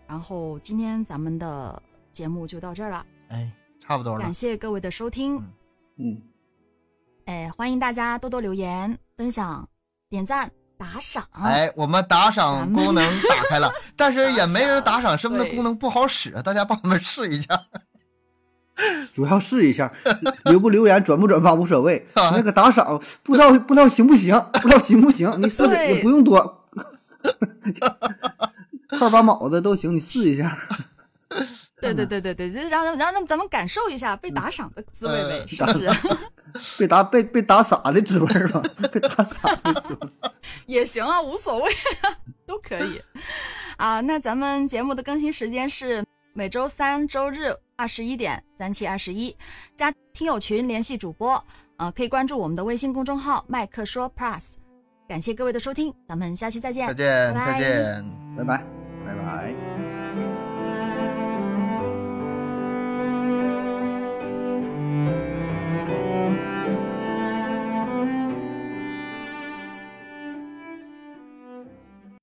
[0.06, 3.50] 然后今天咱们的节目就到这儿了，哎，
[3.80, 4.32] 差不多了感。
[4.32, 5.36] 谢各位的收听。
[5.36, 5.44] 嗯
[5.96, 6.22] 嗯，
[7.26, 9.66] 哎，欢迎大家多多留言、分享、
[10.10, 11.26] 点赞、打赏。
[11.32, 16.30] 哎，我们打赏功能打开了， 但是也没人打赏，什么的功能不好使？
[16.42, 17.58] 大家帮我们试一下。
[19.14, 19.92] 主要试一下，
[20.46, 22.04] 留不留言、转不转发无所谓。
[22.14, 26.63] 啊那个打赏不知道不知道行不行，不知道行不行，你试试也不用多，
[28.98, 30.56] 块八毛的都行，你试一下。
[31.80, 35.90] 对对对对对，就是让让让咱们感受一下被打赏的滋味呗，呃是不是？
[36.78, 40.08] 被打被被打傻的滋味儿吧，被打傻的滋味。
[40.66, 41.70] 也行啊，无所谓
[42.02, 43.02] 啊，都可以。
[43.76, 46.02] 啊，那咱们节目的更新时间是
[46.32, 49.36] 每周三、周日二十一点三七二十一，
[49.74, 51.44] 加听友群联系主播，
[51.76, 54.52] 呃，可以关注我们的微信公众号“麦克说 Plus”。
[55.06, 58.04] 感谢各位的收听，咱们下期再见，再见，拜拜再见。
[58.36, 58.64] 拜拜。
[59.06, 59.83] 拜拜。